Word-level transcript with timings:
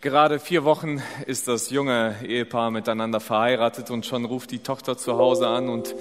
Gerade 0.00 0.38
vier 0.38 0.62
Wochen 0.62 1.02
ist 1.26 1.48
das 1.48 1.70
junge 1.70 2.14
Ehepaar 2.22 2.70
miteinander 2.70 3.18
verheiratet 3.18 3.90
und 3.90 4.06
schon 4.06 4.24
ruft 4.24 4.52
die 4.52 4.60
Tochter 4.60 4.96
zu 4.96 5.18
Hause 5.18 5.48
an 5.48 5.68
und 5.68 5.92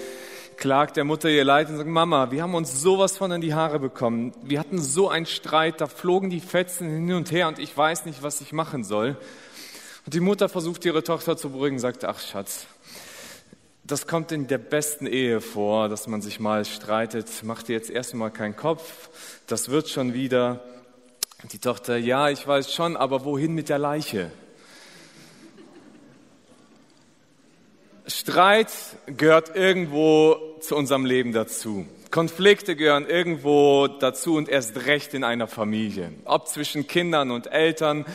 klagt 0.56 0.98
der 0.98 1.04
Mutter 1.04 1.30
ihr 1.30 1.44
Leid 1.44 1.68
und 1.70 1.78
sagt, 1.78 1.90
Mama, 1.90 2.30
wir 2.30 2.44
haben 2.44 2.54
uns 2.54 2.80
sowas 2.80 3.18
von 3.18 3.32
in 3.32 3.42
die 3.42 3.56
Haare 3.56 3.80
bekommen. 3.80 4.34
Wir 4.44 4.60
hatten 4.60 4.80
so 4.80 5.10
einen 5.10 5.26
Streit, 5.26 5.82
da 5.82 5.88
flogen 5.88 6.30
die 6.30 6.42
Fetzen 6.42 6.88
hin 6.88 7.14
und 7.14 7.32
her 7.32 7.48
und 7.48 7.58
ich 7.58 7.76
weiß 7.76 8.06
nicht, 8.06 8.22
was 8.22 8.40
ich 8.40 8.54
machen 8.54 8.84
soll. 8.84 9.18
Und 10.06 10.14
die 10.14 10.20
Mutter 10.20 10.48
versucht 10.48 10.86
ihre 10.86 11.04
Tochter 11.04 11.36
zu 11.36 11.50
beruhigen, 11.50 11.80
sagt, 11.80 12.06
ach 12.06 12.20
Schatz, 12.20 12.68
das 13.84 14.06
kommt 14.06 14.32
in 14.32 14.46
der 14.46 14.60
besten 14.60 15.08
Ehe 15.08 15.42
vor, 15.42 15.90
dass 15.90 16.06
man 16.06 16.22
sich 16.22 16.40
mal 16.40 16.66
streitet. 16.66 17.30
Mach 17.42 17.64
dir 17.64 17.74
jetzt 17.74 17.90
erstmal 17.90 18.30
keinen 18.30 18.56
Kopf, 18.56 19.10
das 19.48 19.70
wird 19.70 19.90
schon 19.90 20.14
wieder. 20.14 20.64
Die 21.44 21.60
Tochter, 21.60 21.98
ja, 21.98 22.30
ich 22.30 22.48
weiß 22.48 22.74
schon, 22.74 22.98
aber 22.98 23.24
wohin 23.24 23.54
mit 23.54 23.70
der 23.70 23.78
Leiche? 23.78 24.32
Streit 28.08 28.72
gehört 29.06 29.56
irgendwo 29.56 30.58
zu 30.62 30.76
unserem 30.76 31.06
Leben 31.06 31.34
dazu. 31.34 31.86
Konflikte 32.10 32.76
gehören 32.76 33.06
irgendwo 33.06 33.88
dazu 33.88 34.36
und 34.36 34.50
erst 34.50 34.88
recht 34.88 35.14
in 35.14 35.24
einer 35.24 35.48
Familie. 35.48 36.12
Ob 36.26 36.48
zwischen 36.48 36.88
Kindern 36.88 37.30
und 37.30 37.46
Eltern, 37.52 38.06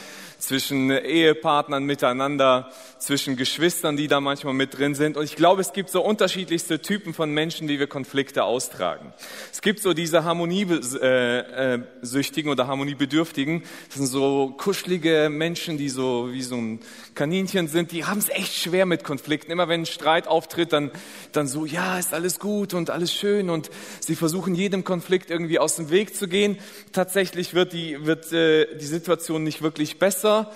zwischen 0.43 0.91
Ehepartnern 0.91 1.85
miteinander, 1.85 2.71
zwischen 2.99 3.37
Geschwistern, 3.37 3.97
die 3.97 4.09
da 4.09 4.21
manchmal 4.21 4.55
mit 4.55 4.77
drin 4.77 4.97
sind. 4.97 5.17
Und 5.17 5.23
ich 5.25 5.37
glaube, 5.37 5.61
es 5.61 5.73
gibt 5.73 5.89
so 5.89 6.05
unterschiedlichste 6.05 6.83
Typen 6.83 7.15
von 7.15 7.31
Menschen, 7.31 7.69
die 7.69 7.79
wir 7.79 7.87
Konflikte 7.87 8.43
austragen. 8.43 9.13
Es 9.53 9.61
gibt 9.61 9.79
so 9.79 9.95
diese 9.95 10.25
Harmoniesüchtigen 10.25 12.51
oder 12.51 12.67
Harmoniebedürftigen. 12.67 13.63
Das 13.87 13.99
sind 13.99 14.07
so 14.07 14.53
kuschelige 14.59 15.29
Menschen, 15.31 15.79
die 15.79 15.89
so 15.89 16.31
wie 16.33 16.43
so 16.43 16.57
ein 16.57 16.81
Kaninchen 17.15 17.69
sind. 17.69 17.93
Die 17.93 18.05
haben 18.05 18.19
es 18.19 18.29
echt 18.29 18.57
schwer 18.57 18.85
mit 18.85 19.05
Konflikten. 19.05 19.53
Immer 19.53 19.69
wenn 19.69 19.83
ein 19.83 19.87
Streit 19.87 20.27
auftritt, 20.27 20.73
dann, 20.73 20.91
dann 21.31 21.47
so, 21.47 21.67
ja, 21.67 22.01
ist 22.01 22.13
alles 22.13 22.41
gut 22.41 22.75
und 22.75 22.91
alles 22.91 23.15
schön. 23.15 23.49
Und 23.49 23.71
sie 24.01 24.17
versuchen 24.17 24.57
jedem 24.57 24.83
Konflikt 24.83 25.31
irgendwie 25.31 25.61
aus 25.61 25.77
dem 25.77 25.91
Weg 25.91 26.17
zu 26.17 26.27
gehen. 26.27 26.59
Tatsächlich 26.91 27.55
wird 27.55 27.73
die, 27.73 28.05
wird, 28.05 28.33
äh, 28.33 28.77
die 28.77 28.87
Situation 28.87 29.45
nicht 29.45 29.63
wirklich 29.63 30.01
besser 30.01 30.32
besser, 30.33 30.51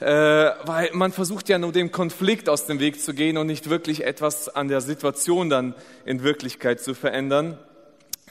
äh, 0.00 0.66
weil 0.66 0.90
man 0.92 1.12
versucht 1.12 1.48
ja 1.48 1.58
nur 1.58 1.72
dem 1.72 1.92
Konflikt 1.92 2.48
aus 2.48 2.66
dem 2.66 2.80
Weg 2.80 3.00
zu 3.00 3.14
gehen 3.14 3.36
und 3.36 3.46
nicht 3.46 3.70
wirklich 3.70 4.04
etwas 4.04 4.48
an 4.48 4.68
der 4.68 4.80
Situation 4.80 5.48
dann 5.48 5.74
in 6.04 6.22
Wirklichkeit 6.22 6.80
zu 6.80 6.94
verändern. 6.94 7.58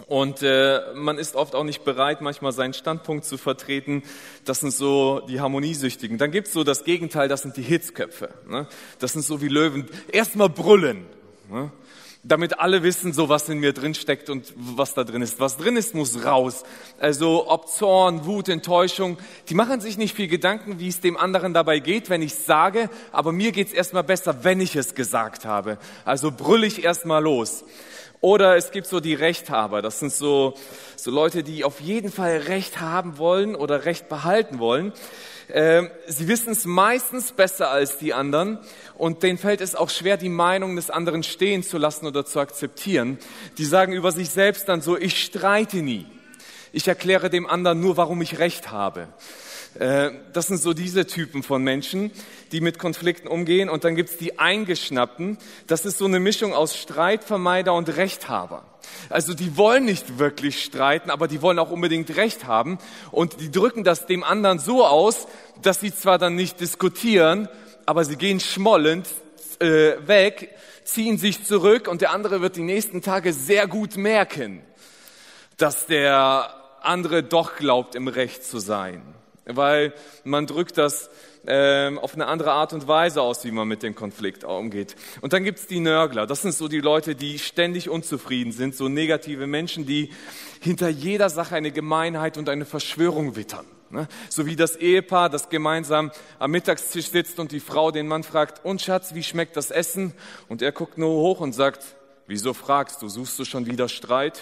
Und 0.07 0.41
äh, 0.41 0.81
man 0.95 1.19
ist 1.19 1.35
oft 1.35 1.53
auch 1.53 1.63
nicht 1.63 1.85
bereit, 1.85 2.19
manchmal 2.19 2.51
seinen 2.51 2.73
Standpunkt 2.73 3.25
zu 3.25 3.37
vertreten. 3.37 4.03
Das 4.43 4.59
sind 4.59 4.71
so 4.71 5.21
die 5.29 5.39
Harmoniesüchtigen. 5.39 6.17
Dann 6.17 6.31
gibt's 6.31 6.51
so 6.51 6.63
das 6.63 6.83
Gegenteil, 6.83 7.27
das 7.27 7.43
sind 7.43 7.57
die 7.57 7.61
Hitzköpfe. 7.61 8.29
Ne? 8.47 8.67
Das 8.99 9.13
sind 9.13 9.23
so 9.23 9.41
wie 9.41 9.49
Löwen. 9.49 9.87
Erstmal 10.11 10.49
brüllen. 10.49 11.05
Ne? 11.49 11.71
Damit 12.23 12.59
alle 12.59 12.83
wissen, 12.83 13.11
so 13.11 13.27
was 13.27 13.49
in 13.49 13.59
mir 13.59 13.73
drin 13.73 13.93
steckt 13.93 14.29
und 14.29 14.53
was 14.55 14.93
da 14.93 15.03
drin 15.03 15.21
ist. 15.21 15.41
Was 15.41 15.57
drin 15.57 15.75
ist, 15.75 15.93
muss 15.93 16.23
raus. 16.23 16.63
Also 16.99 17.49
ob 17.49 17.67
Zorn, 17.67 18.25
Wut, 18.25 18.47
Enttäuschung, 18.47 19.17
die 19.49 19.55
machen 19.55 19.81
sich 19.81 19.97
nicht 19.97 20.15
viel 20.15 20.29
Gedanken, 20.29 20.79
wie 20.79 20.87
es 20.87 21.01
dem 21.01 21.17
anderen 21.17 21.53
dabei 21.53 21.79
geht, 21.79 22.09
wenn 22.09 22.21
ich 22.21 22.35
sage, 22.35 22.89
aber 23.11 23.33
mir 23.33 23.51
geht's 23.51 23.73
erstmal 23.73 24.03
besser, 24.03 24.43
wenn 24.45 24.61
ich 24.61 24.75
es 24.77 24.95
gesagt 24.95 25.43
habe. 25.43 25.77
Also 26.05 26.31
brüll 26.31 26.63
ich 26.63 26.83
erstmal 26.83 27.21
los. 27.21 27.65
Oder 28.21 28.55
es 28.55 28.71
gibt 28.71 28.87
so 28.87 29.01
die 29.01 29.15
Rechthaber, 29.15 29.81
das 29.81 29.99
sind 29.99 30.13
so, 30.13 30.53
so 30.95 31.11
Leute, 31.11 31.43
die 31.43 31.65
auf 31.65 31.81
jeden 31.81 32.09
Fall 32.09 32.37
Recht 32.47 32.79
haben 32.79 33.17
wollen 33.17 33.53
oder 33.53 33.83
Recht 33.83 34.07
behalten 34.07 34.59
wollen. 34.59 34.93
Ähm, 35.49 35.89
sie 36.07 36.27
wissen 36.27 36.51
es 36.51 36.65
meistens 36.65 37.31
besser 37.31 37.69
als 37.69 37.97
die 37.97 38.13
anderen 38.13 38.59
und 38.97 39.23
denen 39.23 39.37
fällt 39.37 39.61
es 39.61 39.75
auch 39.75 39.89
schwer, 39.89 40.17
die 40.17 40.29
Meinung 40.29 40.75
des 40.75 40.89
anderen 40.89 41.23
stehen 41.23 41.63
zu 41.63 41.77
lassen 41.77 42.05
oder 42.05 42.25
zu 42.25 42.39
akzeptieren. 42.39 43.17
Die 43.57 43.65
sagen 43.65 43.93
über 43.93 44.11
sich 44.11 44.29
selbst 44.29 44.69
dann 44.69 44.81
so, 44.81 44.97
ich 44.97 45.23
streite 45.23 45.77
nie. 45.77 46.05
Ich 46.71 46.87
erkläre 46.87 47.29
dem 47.29 47.45
anderen 47.45 47.79
nur, 47.79 47.97
warum 47.97 48.21
ich 48.21 48.39
Recht 48.39 48.71
habe. 48.71 49.07
Äh, 49.79 50.11
das 50.33 50.47
sind 50.47 50.57
so 50.57 50.73
diese 50.73 51.05
Typen 51.07 51.43
von 51.43 51.63
Menschen, 51.63 52.11
die 52.51 52.61
mit 52.61 52.79
Konflikten 52.79 53.27
umgehen. 53.27 53.69
Und 53.69 53.83
dann 53.83 53.95
gibt's 53.95 54.17
die 54.17 54.39
Eingeschnappten. 54.39 55.37
Das 55.67 55.85
ist 55.85 55.97
so 55.97 56.05
eine 56.05 56.19
Mischung 56.19 56.53
aus 56.53 56.75
Streitvermeider 56.75 57.73
und 57.73 57.95
Rechthaber. 57.95 58.65
Also 59.09 59.33
die 59.33 59.57
wollen 59.57 59.85
nicht 59.85 60.19
wirklich 60.19 60.63
streiten, 60.63 61.09
aber 61.09 61.27
die 61.27 61.41
wollen 61.41 61.59
auch 61.59 61.71
unbedingt 61.71 62.15
Recht 62.15 62.45
haben. 62.45 62.77
Und 63.11 63.39
die 63.39 63.51
drücken 63.51 63.83
das 63.83 64.05
dem 64.05 64.23
anderen 64.23 64.59
so 64.59 64.85
aus, 64.85 65.27
dass 65.61 65.79
sie 65.79 65.93
zwar 65.93 66.17
dann 66.17 66.35
nicht 66.35 66.59
diskutieren, 66.59 67.47
aber 67.85 68.05
sie 68.05 68.17
gehen 68.17 68.39
schmollend 68.39 69.07
äh, 69.59 69.93
weg, 70.05 70.49
ziehen 70.83 71.17
sich 71.17 71.45
zurück 71.45 71.87
und 71.87 72.01
der 72.01 72.11
andere 72.11 72.41
wird 72.41 72.55
die 72.55 72.63
nächsten 72.63 73.01
Tage 73.01 73.33
sehr 73.33 73.67
gut 73.67 73.95
merken, 73.95 74.61
dass 75.57 75.85
der 75.85 76.53
andere 76.81 77.23
doch 77.23 77.55
glaubt, 77.55 77.95
im 77.95 78.07
Recht 78.07 78.43
zu 78.43 78.59
sein. 78.59 79.01
Weil 79.45 79.93
man 80.23 80.47
drückt 80.47 80.77
das 80.77 81.09
ähm, 81.45 81.99
auf 81.99 82.13
eine 82.13 82.27
andere 82.27 82.51
Art 82.53 82.71
und 82.73 82.87
Weise 82.87 83.21
aus, 83.21 83.43
wie 83.43 83.51
man 83.51 83.67
mit 83.67 83.83
dem 83.83 83.95
Konflikt 83.95 84.43
umgeht. 84.43 84.95
Und 85.21 85.33
dann 85.33 85.43
gibt's 85.43 85.67
die 85.67 85.79
Nörgler. 85.79 86.25
Das 86.25 86.41
sind 86.41 86.53
so 86.53 86.67
die 86.67 86.79
Leute, 86.79 87.15
die 87.15 87.39
ständig 87.39 87.89
unzufrieden 87.89 88.53
sind, 88.53 88.75
so 88.75 88.87
negative 88.87 89.47
Menschen, 89.47 89.85
die 89.85 90.11
hinter 90.61 90.87
jeder 90.87 91.29
Sache 91.29 91.55
eine 91.55 91.71
Gemeinheit 91.71 92.37
und 92.37 92.47
eine 92.47 92.65
Verschwörung 92.65 93.35
wittern. 93.35 93.65
Ne? 93.89 94.07
So 94.29 94.45
wie 94.45 94.55
das 94.55 94.75
Ehepaar, 94.75 95.29
das 95.29 95.49
gemeinsam 95.49 96.11
am 96.39 96.51
Mittagstisch 96.51 97.09
sitzt 97.09 97.39
und 97.39 97.51
die 97.51 97.59
Frau 97.59 97.91
den 97.91 98.07
Mann 98.07 98.23
fragt, 98.23 98.65
und 98.65 98.81
Schatz, 98.81 99.13
wie 99.13 99.23
schmeckt 99.23 99.57
das 99.57 99.69
Essen? 99.69 100.13
Und 100.47 100.61
er 100.61 100.71
guckt 100.71 100.97
nur 100.97 101.09
hoch 101.09 101.41
und 101.41 101.53
sagt, 101.53 101.83
wieso 102.25 102.53
fragst 102.53 103.01
du, 103.01 103.09
suchst 103.09 103.37
du 103.37 103.45
schon 103.45 103.65
wieder 103.65 103.89
Streit? 103.89 104.41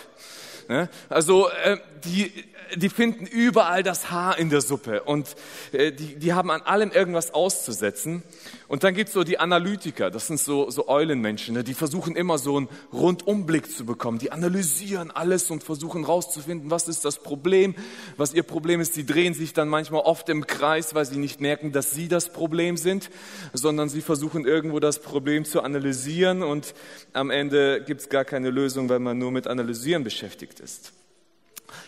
Ne? 0.72 0.88
Also 1.09 1.50
äh, 1.50 1.76
die, 2.06 2.32
die 2.78 2.88
finden 2.88 3.26
überall 3.26 3.84
das 3.84 4.09
Haar 4.09 4.38
in 4.38 4.50
der 4.50 4.62
Suppe 4.62 5.04
und 5.04 5.36
äh, 5.74 5.92
die, 5.92 6.16
die 6.16 6.32
haben 6.32 6.50
an 6.50 6.62
allem 6.62 6.92
irgendwas 6.92 7.34
auszusetzen. 7.34 8.24
Und 8.70 8.86
dann 8.86 8.94
gibt's 8.94 9.12
so 9.12 9.26
die 9.26 9.38
Analytiker, 9.38 10.09
das 10.09 10.28
sind 10.28 10.40
so, 10.40 10.70
so 10.70 10.88
Eulenmenschen, 10.88 11.56
ne? 11.56 11.66
die 11.66 11.74
versuchen 11.74 12.16
immer 12.16 12.38
so 12.38 12.56
einen 12.56 12.70
Rundumblick 12.94 13.70
zu 13.70 13.86
bekommen. 13.86 14.18
Die 14.18 14.32
analysieren 14.32 15.12
alles 15.12 15.52
und 15.52 15.62
versuchen 15.62 16.06
rauszufinden, 16.06 16.72
was 16.72 16.88
ist 16.88 17.03
das 17.03 17.20
Problem, 17.20 17.76
was 18.16 18.34
ihr 18.34 18.44
Problem 18.44 18.80
ist. 18.80 18.96
Die 18.96 19.06
drehen 19.06 19.34
sich 19.34 19.52
dann 19.52 19.68
manchmal 19.68 20.03
oft 20.03 20.30
im 20.30 20.48
Kreis, 20.48 20.96
weil 20.96 21.06
sie 21.06 21.18
nicht 21.18 21.42
merken, 21.42 21.74
dass 21.74 21.92
sie 21.92 22.08
das 22.08 22.30
Problem 22.30 22.78
sind, 22.78 23.09
sondern 23.52 23.90
sie 23.90 24.00
versuchen 24.00 24.46
irgendwo 24.46 24.80
das 24.80 25.00
Problem 25.00 25.44
zu 25.44 25.62
analysieren 25.64 26.42
und 26.42 26.74
am 27.12 27.30
Ende 27.30 27.84
gibt's 27.86 28.08
gar 28.08 28.24
keine 28.24 28.52
Lösung, 28.52 28.88
weil 28.88 29.00
man 29.00 29.18
nur 29.18 29.32
mit 29.32 29.48
Analysieren 29.48 30.06
beschäftigt 30.06 30.61
ist. 30.62 30.94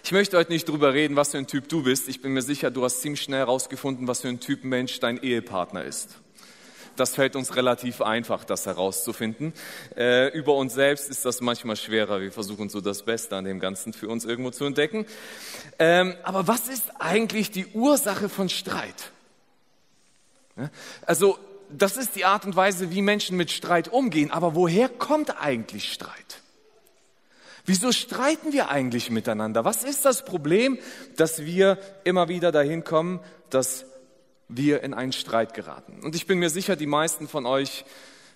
Ich 0.03 0.11
möchte 0.11 0.37
heute 0.37 0.51
nicht 0.51 0.67
drüber 0.67 0.93
reden, 0.93 1.15
was 1.15 1.31
für 1.31 1.37
ein 1.37 1.47
Typ 1.47 1.67
du 1.69 1.83
bist. 1.83 2.07
Ich 2.07 2.21
bin 2.21 2.33
mir 2.33 2.41
sicher, 2.41 2.71
du 2.71 2.83
hast 2.83 3.01
ziemlich 3.01 3.21
schnell 3.21 3.39
herausgefunden, 3.39 4.07
was 4.07 4.21
für 4.21 4.29
ein 4.29 4.39
Typ 4.39 4.63
Mensch 4.63 4.99
dein 4.99 5.21
Ehepartner 5.21 5.83
ist. 5.83 6.19
Das 6.95 7.15
fällt 7.15 7.35
uns 7.35 7.55
relativ 7.55 8.01
einfach, 8.01 8.43
das 8.43 8.65
herauszufinden. 8.65 9.53
Äh, 9.97 10.27
über 10.37 10.55
uns 10.55 10.75
selbst 10.75 11.09
ist 11.09 11.25
das 11.25 11.41
manchmal 11.41 11.75
schwerer. 11.75 12.21
Wir 12.21 12.31
versuchen 12.31 12.69
so 12.69 12.81
das 12.81 13.03
Beste 13.03 13.35
an 13.35 13.45
dem 13.45 13.59
Ganzen 13.59 13.93
für 13.93 14.07
uns 14.07 14.25
irgendwo 14.25 14.51
zu 14.51 14.65
entdecken. 14.65 15.05
Ähm, 15.79 16.15
aber 16.23 16.47
was 16.47 16.67
ist 16.67 16.91
eigentlich 16.99 17.49
die 17.49 17.65
Ursache 17.73 18.29
von 18.29 18.47
Streit? 18.47 19.11
Ja? 20.55 20.69
Also, 21.05 21.39
das 21.69 21.97
ist 21.97 22.15
die 22.15 22.25
Art 22.25 22.45
und 22.45 22.55
Weise, 22.55 22.91
wie 22.91 23.01
Menschen 23.01 23.37
mit 23.37 23.49
Streit 23.49 23.87
umgehen. 23.87 24.29
Aber 24.29 24.53
woher 24.53 24.87
kommt 24.87 25.41
eigentlich 25.41 25.91
Streit? 25.91 26.42
Wieso 27.65 27.91
streiten 27.93 28.51
wir 28.51 28.69
eigentlich 28.69 29.09
miteinander? 29.09 29.63
Was 29.63 29.83
ist 29.83 30.03
das 30.03 30.25
Problem, 30.25 30.77
dass 31.15 31.45
wir 31.45 31.77
immer 32.03 32.27
wieder 32.27 32.51
dahin 32.51 32.83
kommen, 32.83 33.21
dass 33.49 33.85
wir 34.49 34.83
in 34.83 34.93
einen 34.93 35.13
Streit 35.13 35.53
geraten? 35.53 36.01
Und 36.03 36.15
ich 36.15 36.27
bin 36.27 36.39
mir 36.39 36.49
sicher, 36.49 36.75
die 36.75 36.87
meisten 36.87 37.29
von 37.29 37.45
euch, 37.45 37.85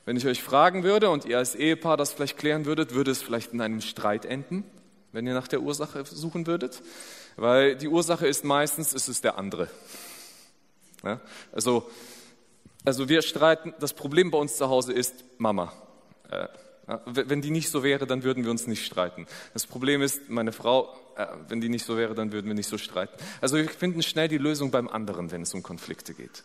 wenn 0.06 0.15
ich 0.15 0.25
euch 0.25 0.41
fragen 0.41 0.83
würde 0.83 1.09
und 1.09 1.25
ihr 1.25 1.38
als 1.38 1.56
Ehepaar 1.56 1.97
das 1.97 2.13
vielleicht 2.13 2.38
klären 2.38 2.65
würdet, 2.65 2.94
würde 2.94 3.12
es 3.12 3.21
vielleicht 3.21 3.51
in 3.51 3.59
einem 3.59 3.81
Streit 3.81 4.24
enden, 4.24 4.63
wenn 5.12 5.27
ihr 5.27 5.33
nach 5.33 5.50
der 5.50 5.62
Ursache 5.62 6.06
suchen 6.06 6.47
würdet. 6.47 6.81
Weil 7.35 7.75
die 7.75 7.89
Ursache 7.89 8.27
ist 8.27 8.45
meistens, 8.45 8.94
ist 8.94 9.09
es 9.09 9.19
der 9.19 9.38
andere. 9.38 9.69
Ja? 11.03 11.19
Also, 11.51 11.89
also 12.85 13.09
wir 13.09 13.21
streiten, 13.21 13.73
das 13.81 13.91
Problem 13.91 14.31
bei 14.31 14.38
uns 14.38 14.56
zu 14.56 14.69
Hause 14.69 14.94
ist 14.94 15.25
Mama. 15.38 15.73
Äh, 16.87 16.97
wenn 17.05 17.41
die 17.41 17.51
nicht 17.51 17.69
so 17.69 17.83
wäre, 17.83 18.07
dann 18.07 18.23
würden 18.23 18.43
wir 18.43 18.51
uns 18.51 18.67
nicht 18.67 18.85
streiten. 18.85 19.27
Das 19.53 19.67
Problem 19.67 20.01
ist, 20.01 20.29
meine 20.29 20.51
Frau, 20.51 20.95
äh, 21.15 21.27
wenn 21.49 21.61
die 21.61 21.69
nicht 21.69 21.85
so 21.85 21.97
wäre, 21.97 22.15
dann 22.15 22.31
würden 22.31 22.47
wir 22.47 22.55
nicht 22.55 22.69
so 22.69 22.77
streiten. 22.77 23.17
Also 23.41 23.57
wir 23.57 23.69
finden 23.69 24.01
schnell 24.01 24.27
die 24.27 24.37
Lösung 24.37 24.71
beim 24.71 24.87
anderen, 24.87 25.31
wenn 25.31 25.41
es 25.41 25.53
um 25.53 25.63
Konflikte 25.63 26.13
geht. 26.13 26.43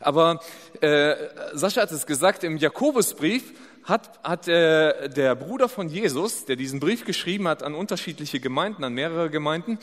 Aber 0.00 0.40
äh, 0.80 1.14
Sascha 1.52 1.82
hat 1.82 1.92
es 1.92 2.06
gesagt, 2.06 2.44
im 2.44 2.56
Jakobusbrief 2.56 3.52
hat, 3.84 4.22
hat 4.22 4.48
äh, 4.48 5.08
der 5.08 5.34
Bruder 5.34 5.68
von 5.68 5.88
Jesus, 5.88 6.44
der 6.44 6.56
diesen 6.56 6.80
Brief 6.80 7.04
geschrieben 7.04 7.48
hat 7.48 7.62
an 7.62 7.74
unterschiedliche 7.74 8.40
Gemeinden, 8.40 8.84
an 8.84 8.94
mehrere 8.94 9.30
Gemeinden, 9.30 9.78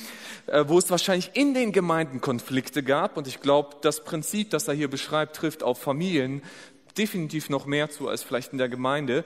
äh, 0.47 0.65
wo 0.67 0.77
es 0.77 0.89
wahrscheinlich 0.89 1.31
in 1.33 1.53
den 1.53 1.71
Gemeinden 1.71 2.21
Konflikte 2.21 2.83
gab. 2.83 3.17
Und 3.17 3.27
ich 3.27 3.39
glaube, 3.39 3.77
das 3.81 4.03
Prinzip, 4.03 4.49
das 4.51 4.67
er 4.67 4.73
hier 4.73 4.89
beschreibt, 4.89 5.35
trifft 5.35 5.63
auf 5.63 5.79
Familien 5.79 6.41
definitiv 6.97 7.49
noch 7.49 7.65
mehr 7.65 7.89
zu 7.89 8.07
als 8.07 8.23
vielleicht 8.23 8.51
in 8.51 8.57
der 8.57 8.69
Gemeinde. 8.69 9.23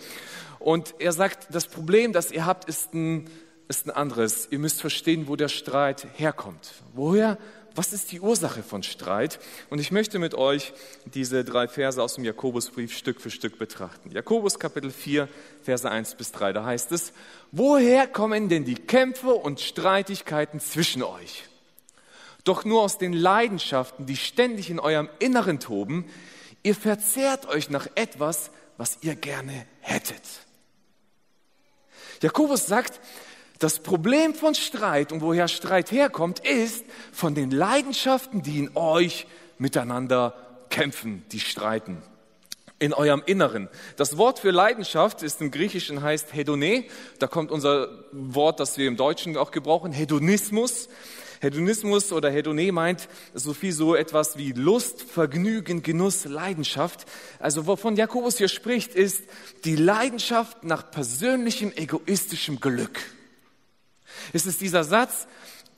Und 0.59 0.95
er 1.00 1.12
sagt, 1.12 1.53
das 1.53 1.68
Problem, 1.68 2.13
das 2.13 2.31
ihr 2.31 2.45
habt, 2.45 2.65
ist 2.69 2.94
ein, 2.94 3.29
ist 3.68 3.88
ein 3.88 3.91
anderes. 3.91 4.47
Ihr 4.51 4.59
müsst 4.59 4.81
verstehen, 4.81 5.27
wo 5.27 5.35
der 5.35 5.50
Streit 5.50 6.07
herkommt. 6.18 6.73
Woher 6.94 7.38
was 7.73 7.94
ist 7.94 8.12
die 8.12 8.19
Ursache 8.19 8.63
von 8.63 8.83
Streit? 8.83 9.39
Und 9.69 9.79
ich 9.79 9.91
möchte 9.91 10.19
mit 10.19 10.35
euch 10.35 10.73
diese 11.06 11.45
drei 11.45 11.69
Verse 11.69 12.01
aus 12.01 12.15
dem 12.15 12.25
Jakobusbrief 12.25 12.95
Stück 12.95 13.21
für 13.21 13.29
Stück 13.29 13.57
betrachten. 13.57 14.12
Jakobus 14.12 14.59
Kapitel 14.59 14.91
4, 14.91 15.29
Verse 15.63 15.89
1 15.89 16.15
bis 16.15 16.33
3, 16.33 16.51
da 16.51 16.65
heißt 16.65 16.91
es, 16.91 17.13
woher 17.51 18.07
kommen 18.07 18.50
denn 18.50 18.65
die 18.65 18.75
Kämpfe 18.75 19.33
und 19.33 19.62
Streitigkeiten 19.62 20.59
zwischen 20.59 21.01
euch? 21.01 21.45
Doch 22.44 22.65
nur 22.65 22.81
aus 22.81 22.97
den 22.97 23.13
Leidenschaften, 23.13 24.06
die 24.06 24.18
ständig 24.18 24.69
in 24.69 24.79
eurem 24.79 25.09
Inneren 25.19 25.59
toben, 25.59 26.06
ihr 26.63 26.75
verzehrt 26.75 27.47
euch 27.47 27.69
nach 27.69 27.87
etwas, 27.95 28.51
was 28.77 28.97
ihr 29.01 29.15
gerne 29.15 29.65
hättet. 29.81 30.21
Jakobus 32.21 32.67
sagt, 32.67 32.99
das 33.59 33.79
Problem 33.79 34.33
von 34.33 34.55
Streit 34.55 35.11
und 35.11 35.21
woher 35.21 35.47
Streit 35.47 35.91
herkommt, 35.91 36.39
ist 36.39 36.83
von 37.11 37.35
den 37.35 37.51
Leidenschaften, 37.51 38.41
die 38.41 38.57
in 38.57 38.75
euch 38.75 39.27
miteinander 39.59 40.33
kämpfen, 40.69 41.23
die 41.31 41.39
streiten. 41.39 42.01
In 42.79 42.93
eurem 42.93 43.21
Inneren. 43.27 43.69
Das 43.97 44.17
Wort 44.17 44.39
für 44.39 44.49
Leidenschaft 44.49 45.21
ist 45.21 45.41
im 45.41 45.51
Griechischen 45.51 46.01
heißt 46.01 46.33
Hedone. 46.33 46.85
Da 47.19 47.27
kommt 47.27 47.51
unser 47.51 47.89
Wort, 48.11 48.59
das 48.59 48.79
wir 48.79 48.87
im 48.87 48.97
Deutschen 48.97 49.37
auch 49.37 49.51
gebrauchen, 49.51 49.91
Hedonismus. 49.91 50.89
Hedonismus 51.41 52.11
oder 52.13 52.29
Hedone 52.29 52.71
meint 52.71 53.09
so 53.33 53.55
viel 53.55 53.73
so 53.73 53.95
etwas 53.95 54.38
wie 54.38 54.51
Lust, 54.51 55.01
Vergnügen, 55.01 55.81
Genuss, 55.81 56.25
Leidenschaft. 56.25 57.07
Also 57.39 57.65
wovon 57.65 57.95
Jakobus 57.95 58.38
hier 58.38 58.47
spricht, 58.47 58.93
ist 58.93 59.23
die 59.65 59.75
Leidenschaft 59.75 60.63
nach 60.63 60.91
persönlichem 60.91 61.73
egoistischem 61.75 62.59
Glück. 62.59 62.99
Es 64.33 64.45
ist 64.45 64.61
dieser 64.61 64.83
Satz, 64.83 65.25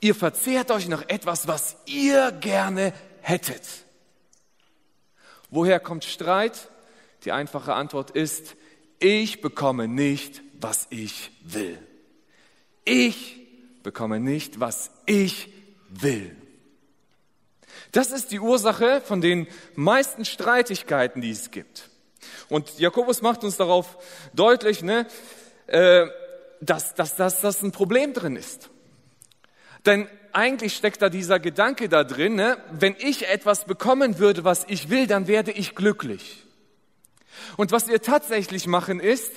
ihr 0.02 0.14
verzehrt 0.14 0.70
euch 0.70 0.86
nach 0.86 1.08
etwas, 1.08 1.48
was 1.48 1.76
ihr 1.86 2.30
gerne 2.32 2.92
hättet. 3.22 3.62
Woher 5.48 5.80
kommt 5.80 6.04
Streit? 6.04 6.68
Die 7.24 7.32
einfache 7.32 7.72
Antwort 7.72 8.10
ist, 8.10 8.54
ich 8.98 9.40
bekomme 9.40 9.88
nicht, 9.88 10.42
was 10.60 10.88
ich 10.90 11.30
will. 11.42 11.78
Ich 12.84 13.40
bekomme 13.82 14.20
nicht, 14.20 14.60
was 14.60 14.90
ich 15.06 15.53
will. 16.02 16.36
Das 17.92 18.10
ist 18.10 18.32
die 18.32 18.40
Ursache 18.40 19.00
von 19.00 19.20
den 19.20 19.46
meisten 19.74 20.24
Streitigkeiten, 20.24 21.20
die 21.20 21.30
es 21.30 21.50
gibt. 21.50 21.90
Und 22.48 22.78
Jakobus 22.78 23.22
macht 23.22 23.44
uns 23.44 23.56
darauf 23.56 23.96
deutlich, 24.32 24.82
ne, 24.82 25.06
äh, 25.66 26.06
dass, 26.60 26.94
dass, 26.94 27.16
dass 27.16 27.40
das 27.40 27.62
ein 27.62 27.72
Problem 27.72 28.12
drin 28.12 28.36
ist. 28.36 28.70
Denn 29.86 30.08
eigentlich 30.32 30.74
steckt 30.74 31.02
da 31.02 31.08
dieser 31.08 31.38
Gedanke 31.38 31.88
da 31.88 32.04
drin, 32.04 32.34
ne? 32.34 32.56
wenn 32.72 32.96
ich 32.98 33.28
etwas 33.28 33.64
bekommen 33.64 34.18
würde, 34.18 34.44
was 34.44 34.64
ich 34.68 34.90
will, 34.90 35.06
dann 35.06 35.28
werde 35.28 35.52
ich 35.52 35.74
glücklich. 35.74 36.44
Und 37.56 37.70
was 37.70 37.88
wir 37.88 38.02
tatsächlich 38.02 38.66
machen 38.66 39.00
ist, 39.00 39.30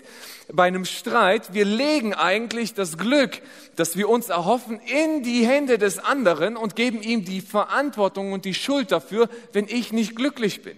bei 0.53 0.63
einem 0.63 0.85
Streit, 0.85 1.53
wir 1.53 1.65
legen 1.65 2.13
eigentlich 2.13 2.73
das 2.73 2.97
Glück, 2.97 3.41
das 3.75 3.97
wir 3.97 4.07
uns 4.07 4.29
erhoffen, 4.29 4.79
in 4.79 5.23
die 5.23 5.45
Hände 5.45 5.77
des 5.77 5.99
anderen 5.99 6.55
und 6.55 6.75
geben 6.75 7.01
ihm 7.01 7.25
die 7.25 7.41
Verantwortung 7.41 8.31
und 8.31 8.45
die 8.45 8.53
Schuld 8.53 8.91
dafür, 8.91 9.29
wenn 9.51 9.67
ich 9.67 9.91
nicht 9.91 10.15
glücklich 10.15 10.63
bin. 10.63 10.77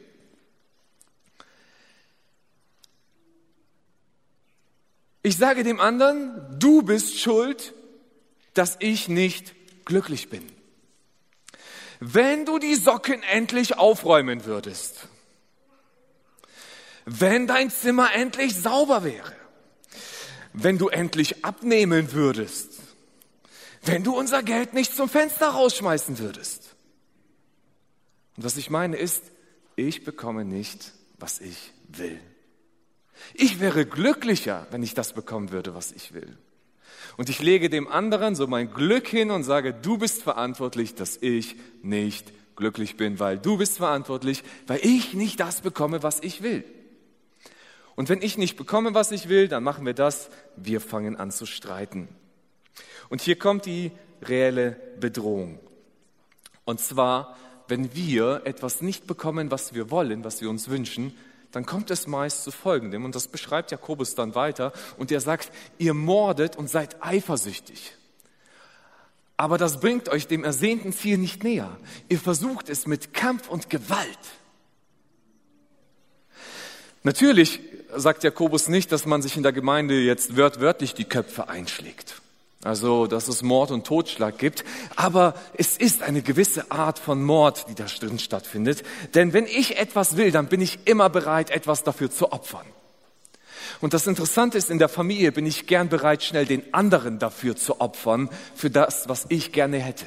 Ich 5.21 5.38
sage 5.38 5.63
dem 5.63 5.80
anderen, 5.80 6.57
du 6.60 6.81
bist 6.81 7.19
schuld, 7.19 7.74
dass 8.54 8.77
ich 8.80 9.10
nicht 9.10 9.54
glücklich 9.86 10.30
bin. 10.30 10.44
Wenn 12.00 12.45
du 12.45 12.57
die 12.57 12.75
Socken 12.75 13.21
endlich 13.24 13.77
aufräumen 13.77 14.45
würdest, 14.45 15.07
wenn 17.06 17.48
dein 17.48 17.69
Zimmer 17.69 18.13
endlich 18.13 18.56
sauber 18.56 19.04
wäre, 19.04 19.39
wenn 20.64 20.78
du 20.78 20.90
endlich 20.90 21.46
abnehmen 21.46 22.14
würdest, 22.14 22.80
wenn 23.84 24.04
du 24.04 24.18
unser 24.18 24.44
Geld 24.44 24.74
nicht 24.74 24.96
zum 24.96 25.10
Fenster 25.10 25.50
rausschmeißen 25.50 26.20
würdest. 26.20 26.76
Und 28.38 28.44
was 28.44 28.58
ich 28.58 28.70
meine 28.70 28.98
ist, 28.98 29.24
ich 29.76 30.04
bekomme 30.04 30.46
nicht, 30.46 30.94
was 31.18 31.40
ich 31.40 31.74
will. 31.88 32.20
Ich 33.34 33.60
wäre 33.60 33.86
glücklicher, 33.86 34.68
wenn 34.72 34.84
ich 34.84 34.94
das 34.94 35.14
bekommen 35.14 35.52
würde, 35.52 35.76
was 35.76 35.92
ich 35.92 36.14
will. 36.14 36.38
Und 37.18 37.30
ich 37.30 37.40
lege 37.42 37.70
dem 37.70 37.88
anderen 37.88 38.36
so 38.36 38.48
mein 38.48 38.72
Glück 38.72 39.08
hin 39.08 39.32
und 39.32 39.44
sage, 39.44 39.74
du 39.74 39.98
bist 39.98 40.24
verantwortlich, 40.24 40.96
dass 40.96 41.18
ich 41.18 41.58
nicht 41.82 42.32
glücklich 42.56 42.98
bin, 42.98 43.20
weil 43.20 43.38
du 43.38 43.58
bist 43.58 43.78
verantwortlich, 43.78 44.44
weil 44.68 44.80
ich 44.84 45.14
nicht 45.14 45.40
das 45.40 45.62
bekomme, 45.62 46.04
was 46.04 46.22
ich 46.22 46.44
will. 46.44 46.64
Und 48.00 48.07
wenn 48.07 48.22
ich 48.22 48.38
nicht 48.38 48.56
bekomme, 48.56 48.94
was 48.94 49.12
ich 49.12 49.28
will, 49.28 49.50
dann 49.50 49.62
machen 49.62 49.86
wir 49.86 49.94
das, 49.94 50.30
wir 50.56 50.80
fangen 50.80 51.18
an 51.18 51.31
zu 51.31 51.46
streiten. 51.46 52.07
Und 53.10 53.19
hier 53.19 53.38
kommt 53.38 53.66
die 53.66 53.92
reelle 54.22 54.80
Bedrohung. 55.01 55.60
Und 56.63 56.80
zwar, 56.80 57.36
wenn 57.68 57.94
wir 57.94 58.44
etwas 58.46 58.81
nicht 58.81 59.06
bekommen, 59.06 59.51
was 59.51 59.74
wir 59.74 59.92
wollen, 59.92 60.24
was 60.24 60.40
wir 60.40 60.50
uns 60.50 60.69
wünschen, 60.69 61.13
dann 61.51 61.66
kommt 61.66 61.92
es 61.92 62.07
meist 62.07 62.46
zu 62.46 62.51
Folgendem, 62.51 63.04
und 63.04 63.16
das 63.16 63.28
beschreibt 63.28 63.72
Jakobus 63.72 64.16
dann 64.16 64.34
weiter, 64.34 64.72
und 64.98 65.12
er 65.12 65.19
sagt, 65.19 65.52
ihr 65.78 65.94
mordet 65.94 66.56
und 66.56 66.69
seid 66.69 67.04
eifersüchtig. 67.04 67.98
Aber 69.36 69.57
das 69.57 69.81
bringt 69.81 70.07
euch 70.07 70.25
dem 70.25 70.45
ersehnten 70.45 70.94
Ziel 70.94 71.18
nicht 71.18 71.44
näher. 71.44 71.78
Ihr 72.07 72.19
versucht 72.19 72.69
es 72.69 72.88
mit 72.88 73.13
Kampf 73.13 73.50
und 73.50 73.69
Gewalt. 73.69 74.19
Natürlich 77.04 77.62
sagt 77.96 78.24
Jakobus 78.24 78.68
nicht, 78.68 78.92
dass 78.92 79.06
man 79.06 79.22
sich 79.22 79.38
in 79.38 79.44
der 79.44 79.52
Gemeinde 79.52 80.00
jetzt 80.00 80.36
wörtlich 80.36 80.94
die 80.94 81.06
Köpfe 81.06 81.50
einschlägt. 81.50 82.22
Also, 82.64 83.08
dass 83.08 83.30
es 83.30 83.42
Mord 83.42 83.72
und 83.72 83.88
Totschlag 83.88 84.38
gibt. 84.38 84.66
Aber 84.98 85.34
es 85.54 85.78
ist 85.78 86.04
eine 86.04 86.22
gewisse 86.22 86.72
Art 86.72 87.00
von 87.00 87.24
Mord, 87.24 87.66
die 87.70 87.76
da 87.76 87.86
drin 87.86 88.20
stattfindet. 88.20 88.84
Denn 89.16 89.32
wenn 89.32 89.46
ich 89.46 89.78
etwas 89.78 90.18
will, 90.18 90.31
dann 90.31 90.48
bin 90.48 90.60
ich 90.60 90.80
immer 90.86 91.10
bereit, 91.10 91.52
etwas 91.52 91.84
dafür 91.84 92.12
zu 92.12 92.34
opfern. 92.34 92.66
Und 93.80 93.94
das 93.94 94.08
Interessante 94.08 94.58
ist, 94.58 94.69
in 94.69 94.80
der 94.80 94.90
Familie 94.90 95.31
bin 95.31 95.46
ich 95.46 95.68
gern 95.68 95.88
bereit, 95.88 96.22
schnell 96.22 96.46
den 96.46 96.74
anderen 96.74 97.18
dafür 97.18 97.56
zu 97.56 97.80
opfern, 97.80 98.30
für 98.56 98.69
das, 98.69 99.08
was 99.08 99.26
ich 99.30 99.54
gerne 99.54 99.78
hätte. 99.78 100.06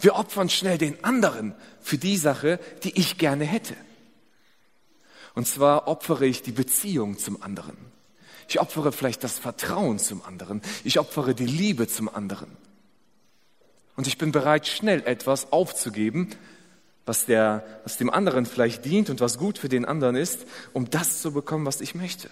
Wir 0.00 0.14
opfern 0.14 0.48
schnell 0.48 0.78
den 0.78 1.02
anderen 1.04 1.54
für 1.82 1.98
die 1.98 2.16
Sache, 2.16 2.58
die 2.84 2.98
ich 2.98 3.18
gerne 3.18 3.44
hätte. 3.44 3.74
Und 5.34 5.48
zwar 5.48 5.88
opfere 5.88 6.26
ich 6.26 6.42
die 6.42 6.52
Beziehung 6.52 7.18
zum 7.18 7.42
anderen. 7.42 7.76
Ich 8.48 8.60
opfere 8.60 8.92
vielleicht 8.92 9.24
das 9.24 9.38
Vertrauen 9.38 9.98
zum 9.98 10.22
anderen. 10.24 10.60
Ich 10.84 10.98
opfere 10.98 11.34
die 11.34 11.46
Liebe 11.46 11.88
zum 11.88 12.08
anderen. 12.08 12.54
Und 13.96 14.06
ich 14.06 14.18
bin 14.18 14.30
bereit, 14.30 14.66
schnell 14.66 15.02
etwas 15.06 15.52
aufzugeben, 15.52 16.30
was, 17.06 17.24
der, 17.24 17.64
was 17.84 17.96
dem 17.96 18.10
anderen 18.10 18.44
vielleicht 18.44 18.84
dient 18.84 19.08
und 19.08 19.20
was 19.20 19.38
gut 19.38 19.56
für 19.56 19.70
den 19.70 19.86
anderen 19.86 20.16
ist, 20.16 20.46
um 20.74 20.90
das 20.90 21.22
zu 21.22 21.32
bekommen, 21.32 21.64
was 21.64 21.80
ich 21.80 21.94
möchte. 21.94 22.28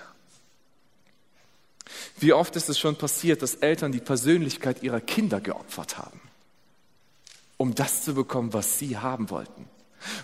Wie 2.18 2.34
oft 2.34 2.54
ist 2.54 2.68
es 2.68 2.78
schon 2.78 2.96
passiert, 2.96 3.40
dass 3.40 3.54
Eltern 3.54 3.92
die 3.92 4.00
Persönlichkeit 4.00 4.82
ihrer 4.82 5.00
Kinder 5.00 5.40
geopfert 5.40 5.96
haben, 5.96 6.20
um 7.56 7.74
das 7.74 8.04
zu 8.04 8.14
bekommen, 8.14 8.52
was 8.52 8.78
sie 8.78 8.98
haben 8.98 9.30
wollten. 9.30 9.69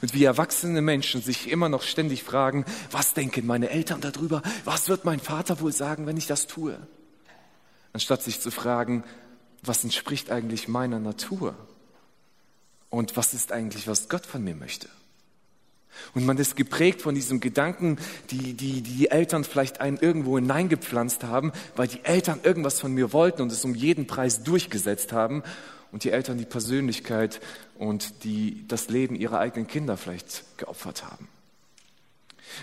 Und 0.02 0.14
wie 0.14 0.24
erwachsene 0.24 0.80
Menschen 0.80 1.22
sich 1.22 1.50
immer 1.50 1.68
noch 1.68 1.82
ständig 1.82 2.22
fragen, 2.22 2.64
was 2.90 3.14
denken 3.14 3.46
meine 3.46 3.70
Eltern 3.70 4.00
darüber? 4.00 4.42
Was 4.64 4.88
wird 4.88 5.04
mein 5.04 5.20
Vater 5.20 5.60
wohl 5.60 5.72
sagen, 5.72 6.06
wenn 6.06 6.16
ich 6.16 6.26
das 6.26 6.46
tue? 6.46 6.78
Anstatt 7.92 8.22
sich 8.22 8.40
zu 8.40 8.50
fragen, 8.50 9.04
was 9.62 9.84
entspricht 9.84 10.30
eigentlich 10.30 10.68
meiner 10.68 10.98
Natur? 10.98 11.54
Und 12.88 13.16
was 13.16 13.34
ist 13.34 13.52
eigentlich, 13.52 13.88
was 13.88 14.08
Gott 14.08 14.26
von 14.26 14.42
mir 14.42 14.54
möchte? 14.54 14.88
Und 16.14 16.26
man 16.26 16.36
ist 16.36 16.56
geprägt 16.56 17.02
von 17.02 17.14
diesem 17.14 17.40
Gedanken, 17.40 17.98
die, 18.30 18.54
die 18.54 18.82
die 18.82 19.10
Eltern 19.10 19.44
vielleicht 19.44 19.80
einen 19.80 19.96
irgendwo 19.96 20.36
hineingepflanzt 20.36 21.24
haben, 21.24 21.52
weil 21.74 21.88
die 21.88 22.04
Eltern 22.04 22.40
irgendwas 22.42 22.80
von 22.80 22.92
mir 22.92 23.12
wollten 23.12 23.42
und 23.42 23.50
es 23.50 23.64
um 23.64 23.74
jeden 23.74 24.06
Preis 24.06 24.42
durchgesetzt 24.42 25.12
haben 25.12 25.42
und 25.92 26.04
die 26.04 26.10
Eltern 26.10 26.38
die 26.38 26.44
Persönlichkeit 26.44 27.40
und 27.78 28.24
die, 28.24 28.64
das 28.68 28.88
Leben 28.88 29.16
ihrer 29.16 29.38
eigenen 29.38 29.66
Kinder 29.66 29.96
vielleicht 29.96 30.58
geopfert 30.58 31.04
haben. 31.04 31.28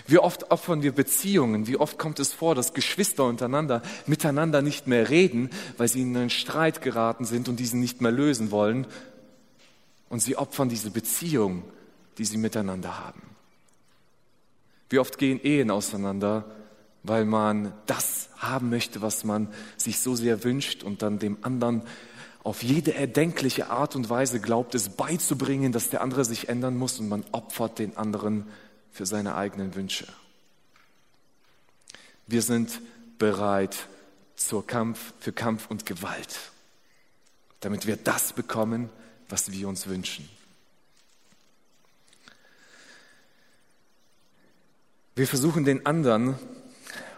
Wie 0.06 0.18
oft 0.18 0.50
opfern 0.50 0.82
wir 0.82 0.92
Beziehungen? 0.92 1.66
Wie 1.66 1.76
oft 1.76 1.98
kommt 1.98 2.18
es 2.18 2.32
vor, 2.32 2.54
dass 2.54 2.74
Geschwister 2.74 3.24
untereinander 3.24 3.82
miteinander 4.06 4.62
nicht 4.62 4.86
mehr 4.86 5.10
reden, 5.10 5.50
weil 5.76 5.88
sie 5.88 6.02
in 6.02 6.16
einen 6.16 6.30
Streit 6.30 6.82
geraten 6.82 7.24
sind 7.24 7.48
und 7.48 7.60
diesen 7.60 7.80
nicht 7.80 8.00
mehr 8.00 8.12
lösen 8.12 8.50
wollen? 8.50 8.86
Und 10.08 10.20
sie 10.20 10.36
opfern 10.36 10.68
diese 10.68 10.90
Beziehung, 10.90 11.64
die 12.18 12.24
sie 12.24 12.38
miteinander 12.38 12.98
haben. 12.98 13.22
Wie 14.90 14.98
oft 14.98 15.18
gehen 15.18 15.40
Ehen 15.42 15.70
auseinander, 15.70 16.44
weil 17.02 17.24
man 17.24 17.72
das 17.86 18.28
haben 18.36 18.70
möchte, 18.70 19.02
was 19.02 19.24
man 19.24 19.48
sich 19.76 20.00
so 20.00 20.14
sehr 20.14 20.44
wünscht 20.44 20.82
und 20.82 21.02
dann 21.02 21.18
dem 21.18 21.38
anderen 21.42 21.82
auf 22.44 22.62
jede 22.62 22.94
erdenkliche 22.94 23.70
Art 23.70 23.96
und 23.96 24.10
Weise 24.10 24.38
glaubt, 24.38 24.74
es 24.74 24.90
beizubringen, 24.90 25.72
dass 25.72 25.88
der 25.88 26.02
andere 26.02 26.26
sich 26.26 26.50
ändern 26.50 26.76
muss 26.76 27.00
und 27.00 27.08
man 27.08 27.24
opfert 27.32 27.78
den 27.78 27.96
anderen 27.96 28.46
für 28.92 29.06
seine 29.06 29.34
eigenen 29.34 29.74
Wünsche. 29.74 30.06
Wir 32.26 32.42
sind 32.42 32.80
bereit 33.18 33.88
zur 34.36 34.66
Kampf, 34.66 35.14
für 35.20 35.32
Kampf 35.32 35.70
und 35.70 35.86
Gewalt, 35.86 36.38
damit 37.60 37.86
wir 37.86 37.96
das 37.96 38.34
bekommen, 38.34 38.90
was 39.30 39.50
wir 39.50 39.66
uns 39.66 39.86
wünschen. 39.86 40.28
Wir 45.14 45.26
versuchen 45.26 45.64
den 45.64 45.86
anderen, 45.86 46.34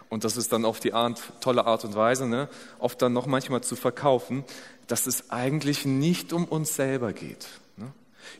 und 0.07 0.23
das 0.23 0.37
ist 0.37 0.53
dann 0.53 0.63
auf 0.63 0.79
die 0.79 0.93
Art, 0.93 1.21
tolle 1.41 1.65
Art 1.65 1.83
und 1.83 1.95
Weise, 1.95 2.27
ne, 2.27 2.47
oft 2.79 3.01
dann 3.01 3.11
noch 3.11 3.25
manchmal 3.25 3.61
zu 3.61 3.75
verkaufen, 3.75 4.45
dass 4.87 5.07
es 5.07 5.29
eigentlich 5.29 5.85
nicht 5.85 6.33
um 6.33 6.45
uns 6.45 6.75
selber 6.75 7.13
geht. 7.13 7.47
Ne? 7.77 7.91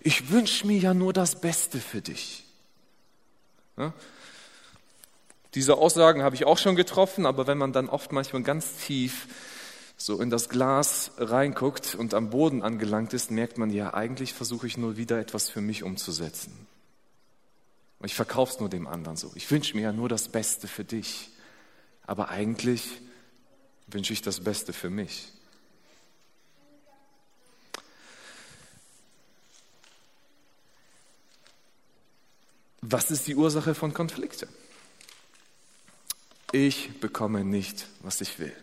Ich 0.02 0.32
wünsche 0.32 0.66
mir 0.66 0.78
ja 0.78 0.94
nur 0.94 1.14
das 1.14 1.40
Beste 1.40 1.80
für 1.80 2.02
dich. 2.02 2.46
Ja? 3.78 3.94
Diese 5.56 5.78
Aussagen 5.78 6.24
habe 6.24 6.36
ich 6.36 6.46
auch 6.46 6.58
schon 6.58 6.76
getroffen, 6.76 7.26
aber 7.26 7.48
wenn 7.48 7.58
man 7.58 7.74
dann 7.74 7.90
oft 7.90 8.12
manchmal 8.12 8.44
ganz 8.44 8.78
tief 8.78 9.28
so 9.98 10.22
in 10.22 10.30
das 10.30 10.50
Glas 10.50 11.12
reinguckt 11.18 11.96
und 11.96 12.14
am 12.14 12.30
Boden 12.30 12.62
angelangt 12.62 13.14
ist, 13.14 13.32
merkt 13.32 13.58
man 13.58 13.72
ja, 13.72 13.94
eigentlich 13.94 14.34
versuche 14.34 14.68
ich 14.68 14.78
nur 14.78 14.98
wieder 14.98 15.20
etwas 15.20 15.50
für 15.50 15.62
mich 15.62 15.84
umzusetzen. 15.84 16.68
Ich 18.04 18.14
verkaufe 18.14 18.54
es 18.54 18.60
nur 18.60 18.70
dem 18.70 18.86
anderen 18.86 19.18
so. 19.18 19.32
Ich 19.34 19.50
wünsche 19.50 19.76
mir 19.76 19.84
ja 19.84 19.92
nur 19.92 20.08
das 20.08 20.30
Beste 20.30 20.68
für 20.68 20.84
dich. 20.84 21.32
Aber 22.06 22.30
eigentlich 22.30 23.02
wünsche 23.88 24.14
ich 24.14 24.22
das 24.22 24.42
Beste 24.42 24.74
für 24.74 24.90
mich. 24.90 25.34
Was 32.90 33.12
ist 33.12 33.28
die 33.28 33.36
Ursache 33.36 33.76
von 33.76 33.94
Konflikten? 33.94 34.48
Ich 36.54 37.02
bekomme 37.02 37.44
nicht, 37.44 37.86
was 38.00 38.22
ich 38.22 38.40
will. 38.40 38.54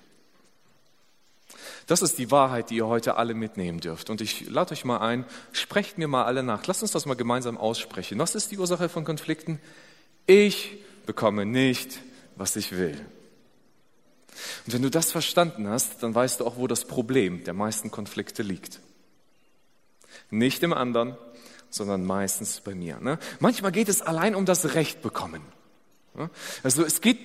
Das 1.86 2.00
ist 2.00 2.16
die 2.16 2.30
Wahrheit, 2.30 2.70
die 2.70 2.76
ihr 2.76 2.86
heute 2.86 3.16
alle 3.16 3.34
mitnehmen 3.34 3.80
dürft. 3.80 4.08
Und 4.08 4.22
ich 4.22 4.48
lade 4.48 4.72
euch 4.72 4.86
mal 4.86 4.98
ein, 4.98 5.26
sprecht 5.52 5.98
mir 5.98 6.08
mal 6.08 6.24
alle 6.24 6.42
nach. 6.42 6.66
Lasst 6.66 6.80
uns 6.80 6.92
das 6.92 7.04
mal 7.04 7.16
gemeinsam 7.16 7.58
aussprechen. 7.58 8.18
Was 8.18 8.34
ist 8.34 8.50
die 8.50 8.56
Ursache 8.56 8.88
von 8.88 9.04
Konflikten? 9.04 9.60
Ich 10.26 10.78
bekomme 11.04 11.44
nicht, 11.44 12.00
was 12.36 12.56
ich 12.56 12.72
will. 12.72 12.98
Und 14.64 14.72
wenn 14.72 14.82
du 14.82 14.90
das 14.90 15.12
verstanden 15.12 15.68
hast, 15.68 16.02
dann 16.02 16.14
weißt 16.14 16.40
du 16.40 16.46
auch, 16.46 16.56
wo 16.56 16.66
das 16.66 16.86
Problem 16.86 17.44
der 17.44 17.52
meisten 17.52 17.90
Konflikte 17.90 18.42
liegt. 18.42 18.80
Nicht 20.30 20.62
im 20.62 20.72
anderen, 20.72 21.18
sondern 21.74 22.04
meistens 22.04 22.60
bei 22.60 22.74
mir. 22.74 22.98
Ne? 23.00 23.18
Manchmal 23.40 23.72
geht 23.72 23.88
es 23.88 24.00
allein 24.00 24.34
um 24.34 24.46
das 24.46 24.74
Recht 24.74 25.02
bekommen. 25.02 25.42
Also 26.62 26.84
es 26.84 27.00
geht, 27.00 27.18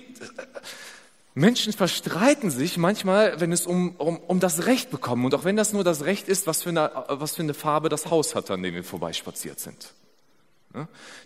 Menschen 1.35 1.73
verstreiten 1.73 2.49
sich 2.49 2.77
manchmal, 2.77 3.39
wenn 3.39 3.51
es 3.51 3.67
um, 3.67 3.95
um, 3.97 4.17
um 4.17 4.39
das 4.39 4.65
Recht 4.65 4.89
bekommen. 4.89 5.25
Und 5.25 5.35
auch 5.35 5.43
wenn 5.43 5.55
das 5.55 5.73
nur 5.73 5.83
das 5.83 6.03
Recht 6.03 6.27
ist, 6.27 6.47
was 6.47 6.63
für, 6.63 6.69
eine, 6.69 6.91
was 7.07 7.35
für 7.35 7.43
eine 7.43 7.53
Farbe 7.53 7.89
das 7.89 8.09
Haus 8.09 8.33
hat, 8.33 8.49
an 8.49 8.63
dem 8.63 8.73
wir 8.73 8.83
vorbeispaziert 8.83 9.59
sind. 9.59 9.93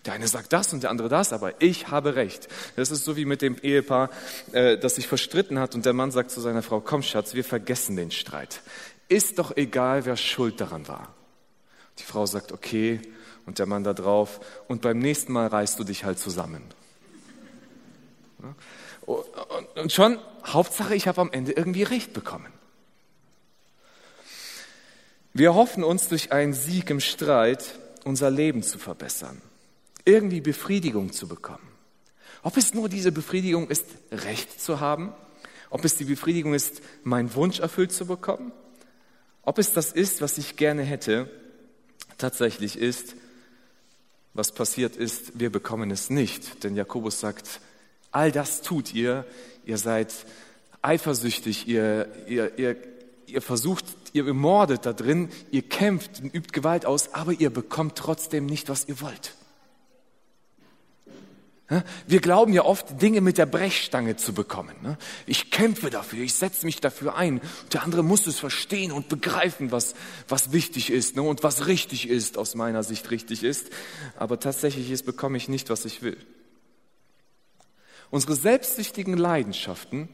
Der 0.06 0.14
eine 0.14 0.26
sagt 0.26 0.52
das 0.54 0.72
und 0.72 0.82
der 0.82 0.90
andere 0.90 1.10
das, 1.10 1.32
aber 1.32 1.60
ich 1.60 1.88
habe 1.88 2.16
recht. 2.16 2.48
Das 2.76 2.90
ist 2.90 3.04
so 3.04 3.16
wie 3.16 3.26
mit 3.26 3.42
dem 3.42 3.56
Ehepaar, 3.58 4.08
äh, 4.52 4.78
das 4.78 4.94
sich 4.94 5.06
verstritten 5.06 5.58
hat 5.58 5.74
und 5.74 5.84
der 5.84 5.92
Mann 5.92 6.10
sagt 6.10 6.30
zu 6.30 6.40
seiner 6.40 6.62
Frau, 6.62 6.80
komm 6.80 7.02
Schatz, 7.02 7.34
wir 7.34 7.44
vergessen 7.44 7.94
den 7.94 8.10
Streit. 8.10 8.62
Ist 9.08 9.38
doch 9.38 9.54
egal, 9.56 10.06
wer 10.06 10.16
schuld 10.16 10.62
daran 10.62 10.88
war. 10.88 11.14
Die 11.98 12.02
Frau 12.02 12.26
sagt, 12.26 12.52
okay, 12.52 13.00
und 13.46 13.58
der 13.58 13.66
Mann 13.66 13.84
da 13.84 13.92
drauf, 13.92 14.40
und 14.68 14.82
beim 14.82 14.98
nächsten 14.98 15.32
Mal 15.32 15.46
reißt 15.46 15.78
du 15.78 15.84
dich 15.84 16.04
halt 16.04 16.18
zusammen. 16.18 16.62
Und 19.76 19.92
schon, 19.92 20.18
Hauptsache, 20.46 20.94
ich 20.94 21.06
habe 21.08 21.20
am 21.20 21.32
Ende 21.32 21.52
irgendwie 21.52 21.82
Recht 21.82 22.12
bekommen. 22.12 22.52
Wir 25.32 25.54
hoffen 25.54 25.82
uns 25.82 26.08
durch 26.08 26.32
einen 26.32 26.52
Sieg 26.52 26.90
im 26.90 27.00
Streit 27.00 27.78
unser 28.04 28.30
Leben 28.30 28.62
zu 28.62 28.78
verbessern, 28.78 29.40
irgendwie 30.04 30.40
Befriedigung 30.40 31.12
zu 31.12 31.26
bekommen. 31.26 31.66
Ob 32.42 32.56
es 32.56 32.74
nur 32.74 32.88
diese 32.88 33.10
Befriedigung 33.10 33.68
ist, 33.68 33.86
Recht 34.12 34.60
zu 34.60 34.80
haben, 34.80 35.12
ob 35.70 35.84
es 35.84 35.96
die 35.96 36.04
Befriedigung 36.04 36.54
ist, 36.54 36.82
meinen 37.02 37.34
Wunsch 37.34 37.58
erfüllt 37.58 37.90
zu 37.90 38.06
bekommen, 38.06 38.52
ob 39.42 39.58
es 39.58 39.72
das 39.72 39.90
ist, 39.92 40.20
was 40.20 40.38
ich 40.38 40.56
gerne 40.56 40.82
hätte, 40.82 41.28
tatsächlich 42.18 42.78
ist, 42.78 43.14
was 44.34 44.52
passiert 44.52 44.96
ist, 44.96 45.38
wir 45.38 45.50
bekommen 45.50 45.90
es 45.90 46.10
nicht. 46.10 46.64
Denn 46.64 46.74
Jakobus 46.74 47.20
sagt, 47.20 47.60
all 48.10 48.32
das 48.32 48.62
tut 48.62 48.92
ihr, 48.92 49.24
ihr 49.64 49.78
seid 49.78 50.12
eifersüchtig, 50.82 51.66
ihr, 51.68 52.08
ihr, 52.28 52.58
ihr, 52.58 52.76
ihr 53.26 53.42
versucht, 53.42 53.84
ihr 54.12 54.32
mordet 54.34 54.86
da 54.86 54.92
drin, 54.92 55.30
ihr 55.50 55.62
kämpft 55.62 56.20
und 56.20 56.34
übt 56.34 56.52
Gewalt 56.52 56.84
aus, 56.86 57.14
aber 57.14 57.32
ihr 57.32 57.50
bekommt 57.50 57.96
trotzdem 57.96 58.46
nicht, 58.46 58.68
was 58.68 58.88
ihr 58.88 59.00
wollt. 59.00 59.34
Wir 62.06 62.20
glauben 62.20 62.52
ja 62.52 62.62
oft, 62.64 63.00
Dinge 63.00 63.22
mit 63.22 63.38
der 63.38 63.46
Brechstange 63.46 64.16
zu 64.16 64.34
bekommen. 64.34 64.76
Ne? 64.82 64.98
Ich 65.24 65.50
kämpfe 65.50 65.88
dafür, 65.88 66.22
ich 66.22 66.34
setze 66.34 66.66
mich 66.66 66.80
dafür 66.80 67.16
ein. 67.16 67.40
Der 67.72 67.82
andere 67.82 68.02
muss 68.02 68.26
es 68.26 68.38
verstehen 68.38 68.92
und 68.92 69.08
begreifen, 69.08 69.72
was, 69.72 69.94
was 70.28 70.52
wichtig 70.52 70.90
ist 70.90 71.16
ne? 71.16 71.22
und 71.22 71.42
was 71.42 71.66
richtig 71.66 72.08
ist, 72.08 72.36
aus 72.36 72.54
meiner 72.54 72.82
Sicht 72.82 73.10
richtig 73.10 73.42
ist. 73.42 73.70
Aber 74.16 74.38
tatsächlich 74.38 74.90
ist, 74.90 75.06
bekomme 75.06 75.38
ich 75.38 75.48
nicht, 75.48 75.70
was 75.70 75.86
ich 75.86 76.02
will. 76.02 76.18
Unsere 78.10 78.34
selbstsüchtigen 78.34 79.16
Leidenschaften 79.16 80.10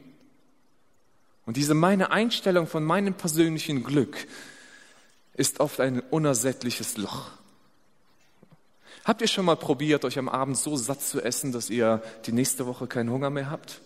und 1.45 1.57
diese 1.57 1.73
meine 1.73 2.11
Einstellung 2.11 2.65
von 2.65 2.83
meinem 2.83 3.13
persönlichen 3.13 3.83
Glück 3.83 4.15
ist 5.33 5.59
oft 5.59 5.81
ein 5.81 5.99
unersättliches 5.99 6.95
Loch. 6.95 7.40
Habt 9.03 9.21
ihr 9.21 9.27
schon 9.27 9.45
mal 9.45 9.55
probiert, 9.55 10.05
euch 10.05 10.19
am 10.19 10.29
Abend 10.29 10.57
so 10.57 10.75
satt 10.77 11.01
zu 11.01 11.21
essen, 11.21 11.51
dass 11.51 11.69
ihr 11.69 12.03
die 12.25 12.31
nächste 12.31 12.67
Woche 12.67 12.87
keinen 12.87 13.09
Hunger 13.09 13.29
mehr 13.29 13.49
habt? 13.49 13.81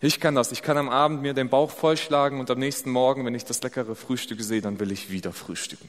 Ich 0.00 0.20
kann 0.20 0.34
das. 0.34 0.52
Ich 0.52 0.62
kann 0.62 0.76
am 0.76 0.88
Abend 0.88 1.22
mir 1.22 1.34
den 1.34 1.48
Bauch 1.48 1.70
vollschlagen 1.70 2.38
und 2.38 2.50
am 2.50 2.58
nächsten 2.58 2.90
Morgen, 2.90 3.24
wenn 3.24 3.34
ich 3.34 3.44
das 3.44 3.62
leckere 3.62 3.96
Frühstück 3.96 4.40
sehe, 4.40 4.60
dann 4.60 4.78
will 4.78 4.92
ich 4.92 5.10
wieder 5.10 5.32
frühstücken. 5.32 5.88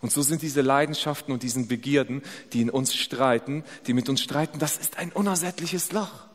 Und 0.00 0.10
so 0.10 0.22
sind 0.22 0.42
diese 0.42 0.62
Leidenschaften 0.62 1.32
und 1.32 1.44
diesen 1.44 1.68
Begierden, 1.68 2.22
die 2.52 2.62
in 2.62 2.70
uns 2.70 2.94
streiten, 2.94 3.62
die 3.86 3.92
mit 3.92 4.08
uns 4.08 4.20
streiten, 4.20 4.58
das 4.58 4.76
ist 4.76 4.98
ein 4.98 5.12
unersättliches 5.12 5.92
Loch. 5.92 6.31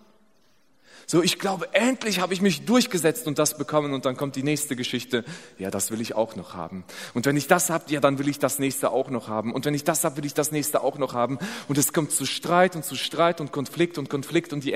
So, 1.10 1.24
ich 1.24 1.40
glaube, 1.40 1.74
endlich 1.74 2.20
habe 2.20 2.34
ich 2.34 2.42
mich 2.42 2.66
durchgesetzt 2.66 3.28
und 3.28 3.40
das 3.40 3.58
bekommen 3.58 3.94
und 3.94 4.04
dann 4.04 4.18
kommt 4.18 4.36
die 4.36 4.44
nächste 4.44 4.76
Geschichte. 4.76 5.24
Ja, 5.58 5.72
das 5.72 5.90
will 5.90 6.02
ich 6.02 6.16
auch 6.16 6.36
noch 6.36 6.54
haben. 6.54 6.84
Und 7.14 7.26
wenn 7.26 7.38
ich 7.38 7.48
das 7.48 7.70
habe, 7.70 7.86
ja, 7.94 8.02
dann 8.02 8.20
will 8.20 8.28
ich 8.28 8.40
das 8.40 8.60
nächste 8.60 8.92
auch 8.92 9.10
noch 9.10 9.30
haben. 9.30 9.54
Und 9.54 9.64
wenn 9.64 9.74
ich 9.74 9.86
das 9.86 10.04
habe, 10.04 10.18
will 10.18 10.26
ich 10.26 10.34
das 10.34 10.52
nächste 10.52 10.82
auch 10.82 10.98
noch 10.98 11.14
haben. 11.14 11.40
Und 11.70 11.78
es 11.78 11.94
kommt 11.94 12.12
zu 12.12 12.26
Streit 12.26 12.76
und 12.76 12.84
zu 12.84 12.96
Streit 12.96 13.40
und 13.40 13.54
Konflikt 13.54 13.98
und 13.98 14.10
Konflikt 14.10 14.52
und 14.52 14.66
die 14.66 14.76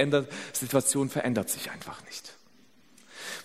Situation 0.53 1.09
verändert 1.09 1.49
sich 1.49 1.69
einfach 1.69 2.01
nicht. 2.05 2.33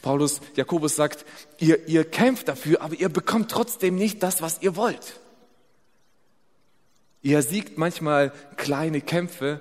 Paulus, 0.01 0.41
Jakobus 0.55 0.95
sagt, 0.95 1.25
ihr, 1.59 1.89
ihr 1.89 2.05
kämpft 2.05 2.47
dafür, 2.47 2.83
aber 2.83 2.95
ihr 2.95 3.09
bekommt 3.09 3.51
trotzdem 3.51 3.97
nicht 3.97 4.23
das, 4.23 4.43
was 4.43 4.63
ihr 4.63 4.77
wollt. 4.77 5.19
Ihr 7.23 7.43
siegt 7.43 7.79
manchmal 7.79 8.33
kleine 8.57 9.01
Kämpfe, 9.01 9.61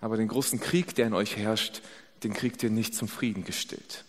aber 0.00 0.16
den 0.16 0.28
großen 0.28 0.60
Krieg, 0.60 0.94
der 0.94 1.08
in 1.08 1.14
euch 1.14 1.36
herrscht, 1.36 1.82
den 2.22 2.34
kriegt 2.34 2.62
ihr 2.62 2.70
nicht 2.70 2.94
zum 2.94 3.08
Frieden 3.08 3.44
gestillt. 3.44 4.04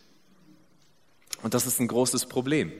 Und 1.41 1.53
das 1.53 1.65
ist 1.65 1.79
ein 1.79 1.87
großes 1.87 2.27
Problem. 2.27 2.71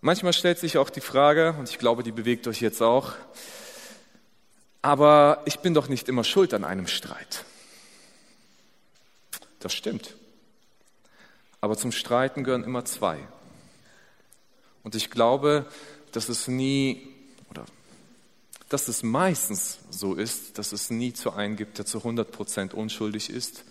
Manchmal 0.00 0.32
stellt 0.32 0.58
sich 0.58 0.78
auch 0.78 0.90
die 0.90 1.00
Frage, 1.00 1.54
und 1.58 1.68
ich 1.68 1.78
glaube, 1.78 2.02
die 2.02 2.12
bewegt 2.12 2.46
euch 2.46 2.60
jetzt 2.60 2.82
auch, 2.82 3.14
aber 4.80 5.42
ich 5.44 5.58
bin 5.58 5.74
doch 5.74 5.88
nicht 5.88 6.08
immer 6.08 6.22
schuld 6.22 6.54
an 6.54 6.64
einem 6.64 6.86
Streit. 6.86 7.44
Das 9.58 9.74
stimmt. 9.74 10.14
Aber 11.60 11.76
zum 11.76 11.90
Streiten 11.90 12.44
gehören 12.44 12.62
immer 12.62 12.84
zwei. 12.84 13.18
Und 14.84 14.94
ich 14.94 15.10
glaube, 15.10 15.66
dass 16.12 16.28
es 16.28 16.46
nie 16.46 17.17
dass 18.68 18.88
es 18.88 19.02
meistens 19.02 19.78
so 19.90 20.14
ist, 20.14 20.58
dass 20.58 20.72
es 20.72 20.90
nie 20.90 21.12
zu 21.12 21.32
einem 21.32 21.56
gibt, 21.56 21.78
der 21.78 21.86
zu 21.86 21.98
100% 21.98 22.74
unschuldig 22.74 23.30
ist 23.30 23.64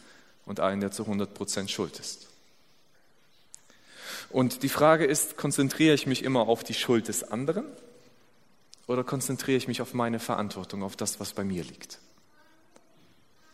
und 0.45 0.59
einen, 0.59 0.81
der 0.81 0.91
zu 0.91 1.03
100% 1.03 1.67
schuld 1.67 1.99
ist. 1.99 2.27
Und 4.29 4.63
die 4.63 4.69
Frage 4.69 5.05
ist, 5.05 5.37
konzentriere 5.37 5.93
ich 5.93 6.07
mich 6.07 6.23
immer 6.23 6.47
auf 6.47 6.63
die 6.63 6.73
Schuld 6.73 7.07
des 7.07 7.23
anderen 7.23 7.65
oder 8.87 9.03
konzentriere 9.03 9.57
ich 9.57 9.67
mich 9.67 9.81
auf 9.81 9.93
meine 9.93 10.19
Verantwortung, 10.19 10.83
auf 10.83 10.95
das, 10.95 11.19
was 11.19 11.33
bei 11.33 11.43
mir 11.43 11.63
liegt? 11.63 11.99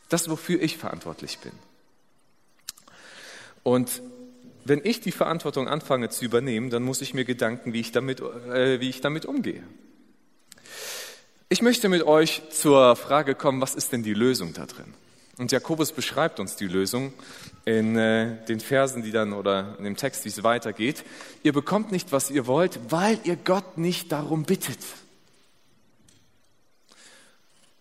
Das, 0.09 0.29
wofür 0.29 0.61
ich 0.61 0.77
verantwortlich 0.77 1.39
bin. 1.39 1.51
Und 3.63 4.01
wenn 4.65 4.81
ich 4.83 5.01
die 5.01 5.11
Verantwortung 5.11 5.67
anfange 5.67 6.09
zu 6.09 6.23
übernehmen, 6.23 6.69
dann 6.69 6.83
muss 6.83 7.01
ich 7.01 7.13
mir 7.13 7.25
Gedanken, 7.25 7.73
wie 7.73 7.79
ich 7.79 7.91
damit, 7.91 8.21
äh, 8.21 8.79
wie 8.79 8.89
ich 8.89 9.01
damit 9.01 9.25
umgehe. 9.25 9.63
Ich 11.53 11.61
möchte 11.61 11.87
mit 11.87 12.01
euch 12.01 12.41
zur 12.49 12.95
Frage 12.95 13.35
kommen, 13.35 13.61
was 13.61 13.75
ist 13.75 13.91
denn 13.91 14.01
die 14.01 14.15
Lösung 14.15 14.53
da 14.53 14.65
drin? 14.65 14.91
Und 15.37 15.51
Jakobus 15.51 15.91
beschreibt 15.91 16.39
uns 16.39 16.55
die 16.55 16.65
Lösung 16.65 17.13
in 17.63 17.95
äh, 17.95 18.43
den 18.45 18.59
Versen, 18.59 19.03
die 19.03 19.11
dann 19.11 19.33
oder 19.33 19.75
in 19.77 19.83
dem 19.83 19.95
Text, 19.95 20.25
wie 20.25 20.29
es 20.29 20.41
weitergeht. 20.41 21.03
Ihr 21.43 21.53
bekommt 21.53 21.91
nicht, 21.91 22.11
was 22.11 22.31
ihr 22.31 22.47
wollt, 22.47 22.79
weil 22.89 23.19
ihr 23.23 23.35
Gott 23.35 23.77
nicht 23.77 24.11
darum 24.11 24.45
bittet. 24.45 24.79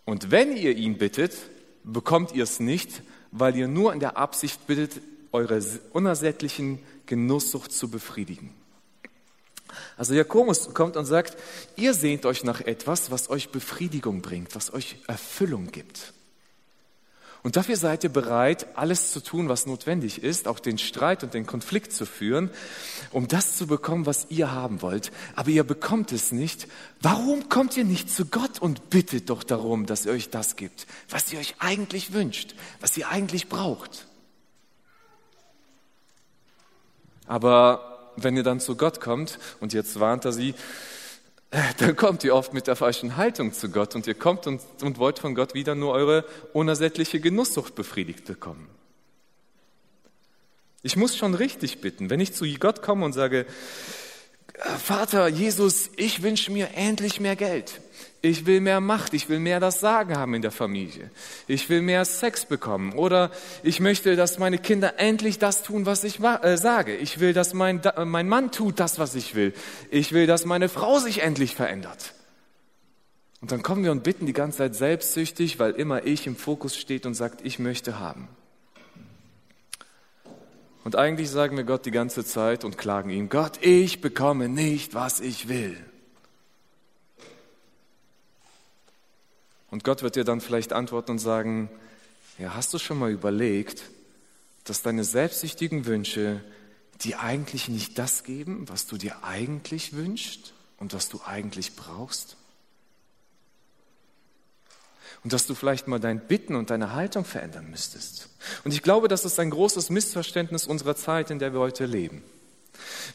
Und 0.05 0.31
wenn 0.31 0.55
ihr 0.55 0.76
ihn 0.76 0.99
bittet, 0.99 1.33
bekommt 1.83 2.35
ihr 2.35 2.45
es 2.45 2.61
nicht, 2.61 3.00
weil 3.31 3.57
ihr 3.57 3.69
nur 3.69 3.95
in 3.95 4.00
der 4.00 4.19
Absicht 4.19 4.67
bittet, 4.67 5.00
eure 5.33 5.62
unersättlichen 5.95 6.79
Genusssucht 7.07 7.73
zu 7.73 7.91
befriedigen. 7.91 8.50
Also 9.97 10.14
Jakobus 10.14 10.75
kommt 10.75 10.97
und 10.97 11.05
sagt, 11.05 11.37
ihr 11.76 11.95
sehnt 11.95 12.26
euch 12.26 12.45
nach 12.45 12.61
etwas, 12.61 13.11
was 13.11 13.31
euch 13.31 13.50
Befriedigung 13.50 14.23
bringt, 14.23 14.55
was 14.55 14.73
euch 14.73 14.97
Erfüllung 15.07 15.71
gibt. 15.71 16.12
Und 17.43 17.57
dafür 17.57 17.76
seid 17.76 18.05
ihr 18.05 18.11
bereit, 18.11 18.67
alles 18.76 19.11
zu 19.12 19.21
tun, 19.21 19.49
was 19.49 19.67
notwendig 19.67 20.23
ist, 20.23 20.47
auch 20.47 20.61
den 20.61 20.79
Streit 20.79 21.25
und 21.25 21.35
den 21.35 21.45
Konflikt 21.45 21.93
zu 21.93 22.07
führen, 22.07 22.50
um 23.11 23.26
das 23.26 23.57
zu 23.57 23.67
bekommen, 23.67 24.07
was 24.07 24.26
ihr 24.29 24.52
haben 24.52 24.81
wollt. 24.81 25.11
Aber 25.35 25.50
ihr 25.50 25.64
bekommt 25.64 26.12
es 26.12 26.31
nicht. 26.31 26.69
Warum 27.00 27.49
kommt 27.49 27.76
ihr 27.76 27.85
nicht 27.85 28.11
zu 28.11 28.26
Gott 28.26 28.61
und 28.61 28.91
bittet 28.91 29.29
doch 29.29 29.43
darum, 29.43 29.87
dass 29.87 30.07
er 30.07 30.12
euch 30.12 30.31
das 30.31 30.55
gibt, 30.55 30.87
was 31.11 31.33
ihr 31.33 31.41
euch 31.41 31.57
eigentlich 31.59 32.12
wünscht, 32.12 32.55
was 32.81 32.97
ihr 32.97 33.09
eigentlich 33.09 33.49
braucht? 33.49 34.07
Aber 37.26 37.91
wenn 38.16 38.37
ihr 38.37 38.42
dann 38.42 38.61
zu 38.61 38.76
Gott 38.76 39.00
kommt, 39.00 39.38
und 39.61 39.73
jetzt 39.73 40.00
warnt 40.00 40.25
er 40.25 40.33
sie, 40.33 40.54
dann 41.78 41.97
kommt 41.97 42.25
ihr 42.25 42.35
oft 42.35 42.54
mit 42.54 42.66
der 42.66 42.76
falschen 42.76 43.16
Haltung 43.16 43.52
zu 43.52 43.69
Gott 43.71 43.95
und 43.95 44.07
ihr 44.07 44.14
kommt 44.14 44.47
und, 44.47 44.61
und 44.83 44.99
wollt 44.99 45.19
von 45.19 45.35
Gott 45.35 45.54
wieder 45.54 45.75
nur 45.75 45.92
eure 45.92 46.25
unersättliche 46.52 47.21
Genusssucht 47.21 47.75
befriedigt 47.75 48.25
bekommen. 48.25 48.69
Ich 50.83 50.97
muss 50.97 51.16
schon 51.16 51.35
richtig 51.35 51.81
bitten. 51.81 52.11
Wenn 52.11 52.21
ich 52.21 52.35
zu 52.35 52.45
Gott 52.59 52.83
komme 52.83 53.04
und 53.04 53.12
sage, 53.12 53.47
Vater, 54.78 55.28
Jesus, 55.28 55.90
ich 55.97 56.23
wünsche 56.23 56.50
mir 56.50 56.71
endlich 56.75 57.21
mehr 57.21 57.37
Geld. 57.37 57.81
Ich 58.25 58.47
will 58.47 58.61
mehr 58.61 58.81
Macht, 58.81 59.14
ich 59.14 59.29
will 59.29 59.41
mehr 59.41 59.59
das 59.59 59.81
Sagen 59.81 60.17
haben 60.17 60.35
in 60.35 60.43
der 60.43 60.52
Familie. 60.52 61.11
Ich 61.49 61.69
will 61.69 61.83
mehr 61.83 62.05
Sex 62.05 62.47
bekommen. 62.47 62.93
Oder 62.93 63.33
ich 63.64 63.81
möchte, 63.81 64.14
dass 64.14 64.38
meine 64.38 64.59
Kinder 64.59 65.00
endlich 65.00 65.41
das 65.41 65.64
tun, 65.64 65.87
was 65.87 66.05
ich 66.05 66.21
äh, 66.21 66.57
sage. 66.57 66.95
Ich 66.97 67.19
will, 67.19 67.33
dass 67.33 67.52
mein, 67.52 67.83
mein 68.05 68.29
Mann 68.29 68.52
tut 68.52 68.79
das, 68.79 69.00
was 69.00 69.17
ich 69.17 69.35
will. 69.35 69.52
Ich 69.91 70.12
will, 70.12 70.29
dass 70.29 70.45
meine 70.45 70.69
Frau 70.69 71.00
sich 71.00 71.21
endlich 71.21 71.57
verändert. 71.57 72.14
Und 73.41 73.50
dann 73.50 73.64
kommen 73.64 73.83
wir 73.83 73.91
und 73.91 74.05
bitten 74.05 74.26
die 74.26 74.33
ganze 74.33 74.59
Zeit 74.59 74.76
selbstsüchtig, 74.76 75.59
weil 75.59 75.73
immer 75.73 76.07
ich 76.07 76.29
im 76.29 76.37
Fokus 76.37 76.76
steht 76.76 77.07
und 77.07 77.14
sagt, 77.14 77.45
ich 77.45 77.59
möchte 77.59 77.99
haben. 77.99 78.29
Und 80.85 80.95
eigentlich 80.95 81.29
sagen 81.29 81.57
wir 81.57 81.64
Gott 81.64 81.87
die 81.87 81.91
ganze 81.91 82.25
Zeit 82.25 82.64
und 82.64 82.79
klagen 82.79 83.11
ihm, 83.11 83.29
Gott, 83.29 83.59
ich 83.62 84.00
bekomme 84.00 84.49
nicht, 84.49 84.95
was 84.95 85.19
ich 85.19 85.49
will. 85.49 85.76
Und 89.72 89.85
Gott 89.85 90.02
wird 90.02 90.16
dir 90.16 90.24
dann 90.24 90.42
vielleicht 90.42 90.74
antworten 90.74 91.12
und 91.12 91.18
sagen, 91.18 91.70
ja, 92.38 92.54
hast 92.54 92.74
du 92.74 92.78
schon 92.78 92.98
mal 92.98 93.11
überlegt, 93.11 93.85
dass 94.64 94.82
deine 94.82 95.02
selbstsüchtigen 95.02 95.87
Wünsche 95.87 96.44
dir 97.02 97.20
eigentlich 97.20 97.68
nicht 97.68 97.98
das 97.98 98.22
geben, 98.22 98.68
was 98.68 98.87
du 98.87 98.98
dir 98.98 99.24
eigentlich 99.24 99.94
wünschst 99.94 100.52
und 100.76 100.92
was 100.92 101.08
du 101.08 101.22
eigentlich 101.24 101.74
brauchst? 101.74 102.37
Und 105.24 105.32
dass 105.32 105.46
du 105.46 105.54
vielleicht 105.54 105.88
mal 105.88 106.00
dein 106.00 106.20
Bitten 106.20 106.54
und 106.54 106.68
deine 106.68 106.92
Haltung 106.92 107.24
verändern 107.24 107.70
müsstest. 107.70 108.28
Und 108.64 108.74
ich 108.74 108.82
glaube, 108.82 109.08
das 109.08 109.24
ist 109.24 109.40
ein 109.40 109.48
großes 109.48 109.88
Missverständnis 109.88 110.66
unserer 110.66 110.96
Zeit, 110.96 111.30
in 111.30 111.38
der 111.38 111.54
wir 111.54 111.61
heute 111.61 111.87
leben. 111.87 112.22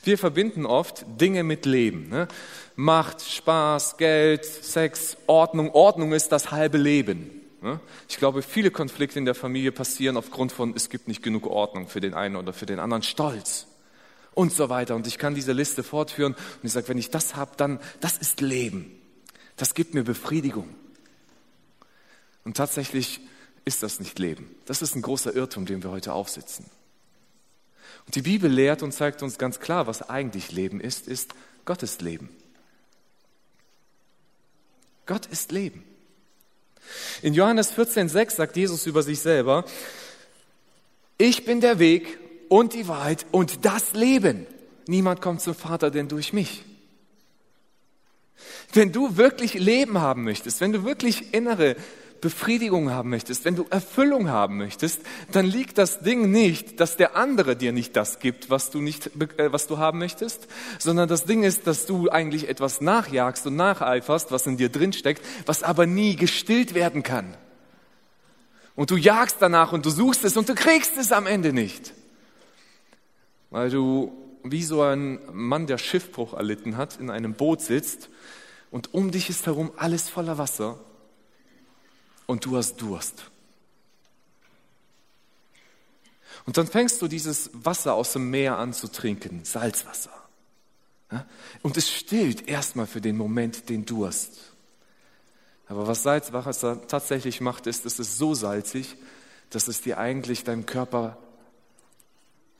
Wir 0.08 0.18
verbinden 0.18 0.66
oft 0.66 1.06
Dinge 1.20 1.44
mit 1.44 1.66
Leben. 1.66 2.08
Ne? 2.08 2.30
Macht, 2.78 3.22
Spaß, 3.22 3.98
Geld, 3.98 4.46
Sex, 4.46 5.18
Ordnung. 5.28 5.72
Ordnung 5.72 6.14
ist 6.14 6.32
das 6.32 6.50
halbe 6.50 6.78
Leben. 6.78 7.30
Ne? 7.62 7.82
Ich 8.08 8.16
glaube, 8.16 8.42
viele 8.42 8.72
Konflikte 8.72 9.20
in 9.20 9.26
der 9.26 9.36
Familie 9.36 9.74
passieren 9.74 10.16
aufgrund 10.16 10.54
von, 10.54 10.74
es 10.78 10.90
gibt 10.90 11.10
nicht 11.10 11.24
genug 11.24 11.46
Ordnung 11.46 11.90
für 11.90 12.00
den 12.00 12.14
einen 12.14 12.38
oder 12.38 12.54
für 12.54 12.66
den 12.66 12.80
anderen. 12.80 13.04
Stolz 13.04 13.68
und 14.34 14.54
so 14.54 14.70
weiter. 14.70 14.96
Und 14.96 15.08
ich 15.08 15.18
kann 15.18 15.36
diese 15.36 15.52
Liste 15.52 15.84
fortführen. 15.84 16.36
Und 16.36 16.64
ich 16.64 16.72
sage, 16.72 16.88
wenn 16.88 16.98
ich 16.98 17.10
das 17.10 17.36
habe, 17.36 17.52
dann, 17.58 17.82
das 18.00 18.18
ist 18.18 18.40
Leben. 18.40 18.98
Das 19.58 19.74
gibt 19.74 19.94
mir 19.94 20.06
Befriedigung. 20.06 20.70
Und 22.46 22.56
tatsächlich 22.56 23.20
ist 23.66 23.84
das 23.84 24.00
nicht 24.00 24.20
Leben. 24.20 24.56
Das 24.68 24.82
ist 24.82 24.96
ein 24.96 25.02
großer 25.02 25.36
Irrtum, 25.36 25.66
dem 25.66 25.84
wir 25.84 25.92
heute 25.92 26.14
aufsitzen. 26.14 26.64
Und 28.08 28.16
die 28.16 28.22
Bibel 28.22 28.50
lehrt 28.50 28.84
und 28.84 28.94
zeigt 28.94 29.22
uns 29.22 29.38
ganz 29.38 29.60
klar, 29.60 29.86
was 29.86 30.10
eigentlich 30.10 30.52
Leben 30.52 30.82
ist, 30.82 31.08
ist 31.08 31.34
Gottes 31.66 32.02
Leben. 32.02 32.30
Gott 35.06 35.26
ist 35.28 35.52
Leben. 35.52 35.84
In 37.22 37.34
Johannes 37.34 37.74
14,6 37.74 38.32
sagt 38.32 38.56
Jesus 38.56 38.86
über 38.86 39.04
sich 39.04 39.20
selber, 39.20 39.66
ich 41.18 41.46
bin 41.46 41.62
der 41.62 41.80
Weg 41.80 42.18
und 42.48 42.74
die 42.74 42.88
Wahrheit 42.88 43.26
und 43.32 43.66
das 43.66 43.94
Leben. 43.94 44.48
Niemand 44.88 45.22
kommt 45.22 45.42
zum 45.42 45.56
Vater 45.56 45.92
denn 45.92 46.08
durch 46.08 46.32
mich. 46.32 46.64
Wenn 48.72 48.92
du 48.92 49.18
wirklich 49.18 49.56
Leben 49.56 50.00
haben 50.00 50.24
möchtest, 50.24 50.62
wenn 50.62 50.72
du 50.72 50.84
wirklich 50.84 51.34
innere 51.34 51.76
Befriedigung 52.22 52.92
haben 52.92 53.10
möchtest, 53.10 53.46
wenn 53.46 53.56
du 53.56 53.66
Erfüllung 53.70 54.30
haben 54.30 54.58
möchtest, 54.58 55.02
dann 55.32 55.46
liegt 55.46 55.78
das 55.78 56.00
Ding 56.00 56.32
nicht, 56.32 56.80
dass 56.80 56.98
der 56.98 57.16
andere 57.16 57.56
dir 57.56 57.72
nicht 57.72 57.96
das 57.96 58.20
gibt, 58.20 58.50
was 58.50 58.70
du 58.72 58.82
nicht, 58.82 59.12
äh, 59.38 59.52
was 59.52 59.68
du 59.68 59.78
haben 59.78 60.00
möchtest, 60.00 60.48
sondern 60.80 61.08
das 61.08 61.26
Ding 61.26 61.44
ist, 61.44 61.68
dass 61.68 61.86
du 61.86 62.10
eigentlich 62.10 62.50
etwas 62.50 62.82
nachjagst 62.82 63.46
und 63.48 63.56
nacheiferst, 63.56 64.32
was 64.32 64.48
in 64.48 64.58
dir 64.58 64.70
drin 64.70 64.94
steckt, 64.94 65.24
was 65.46 65.64
aber 65.64 65.86
nie 65.86 66.16
gestillt 66.16 66.74
werden 66.74 67.04
kann. 67.04 67.36
Und 68.76 68.92
du 68.92 68.96
jagst 68.96 69.38
danach 69.40 69.72
und 69.72 69.86
du 69.86 69.90
suchst 69.90 70.24
es 70.24 70.38
und 70.38 70.50
du 70.50 70.56
kriegst 70.56 70.98
es 70.98 71.12
am 71.12 71.28
Ende 71.28 71.54
nicht. 71.54 71.94
Weil 73.50 73.70
du 73.70 74.12
wie 74.44 74.64
so 74.64 74.82
ein 74.82 75.20
Mann, 75.34 75.68
der 75.68 75.78
Schiffbruch 75.78 76.34
erlitten 76.34 76.78
hat, 76.78 77.00
in 77.00 77.10
einem 77.10 77.34
Boot 77.34 77.62
sitzt 77.62 78.10
und 78.72 78.94
um 78.94 79.12
dich 79.12 79.30
ist 79.30 79.46
herum 79.46 79.72
alles 79.78 80.10
voller 80.10 80.38
Wasser 80.38 80.80
und 82.28 82.46
du 82.46 82.56
hast 82.56 82.78
Durst. 82.78 83.32
Und 86.46 86.58
dann 86.58 86.68
fängst 86.68 87.02
du 87.02 87.08
dieses 87.08 87.50
Wasser 87.54 87.96
aus 87.96 88.14
dem 88.14 88.30
Meer 88.30 88.58
an 88.58 88.72
zu 88.72 88.88
trinken, 88.88 89.44
Salzwasser. 89.44 90.12
Und 91.62 91.78
es 91.78 91.92
stillt 91.92 92.48
erstmal 92.48 92.86
für 92.86 93.02
den 93.02 93.18
Moment 93.18 93.70
den 93.70 93.86
Durst. 93.86 94.54
Aber 95.68 95.88
was 95.88 96.04
Salzwasser 96.04 96.88
tatsächlich 96.88 97.42
macht, 97.42 97.68
ist, 97.68 97.86
es 97.86 98.00
ist 98.00 98.18
so 98.18 98.34
salzig, 98.34 98.96
dass 99.50 99.68
es 99.68 99.82
dir 99.82 99.98
eigentlich 99.98 100.44
deinem 100.44 100.66
Körper 100.66 101.18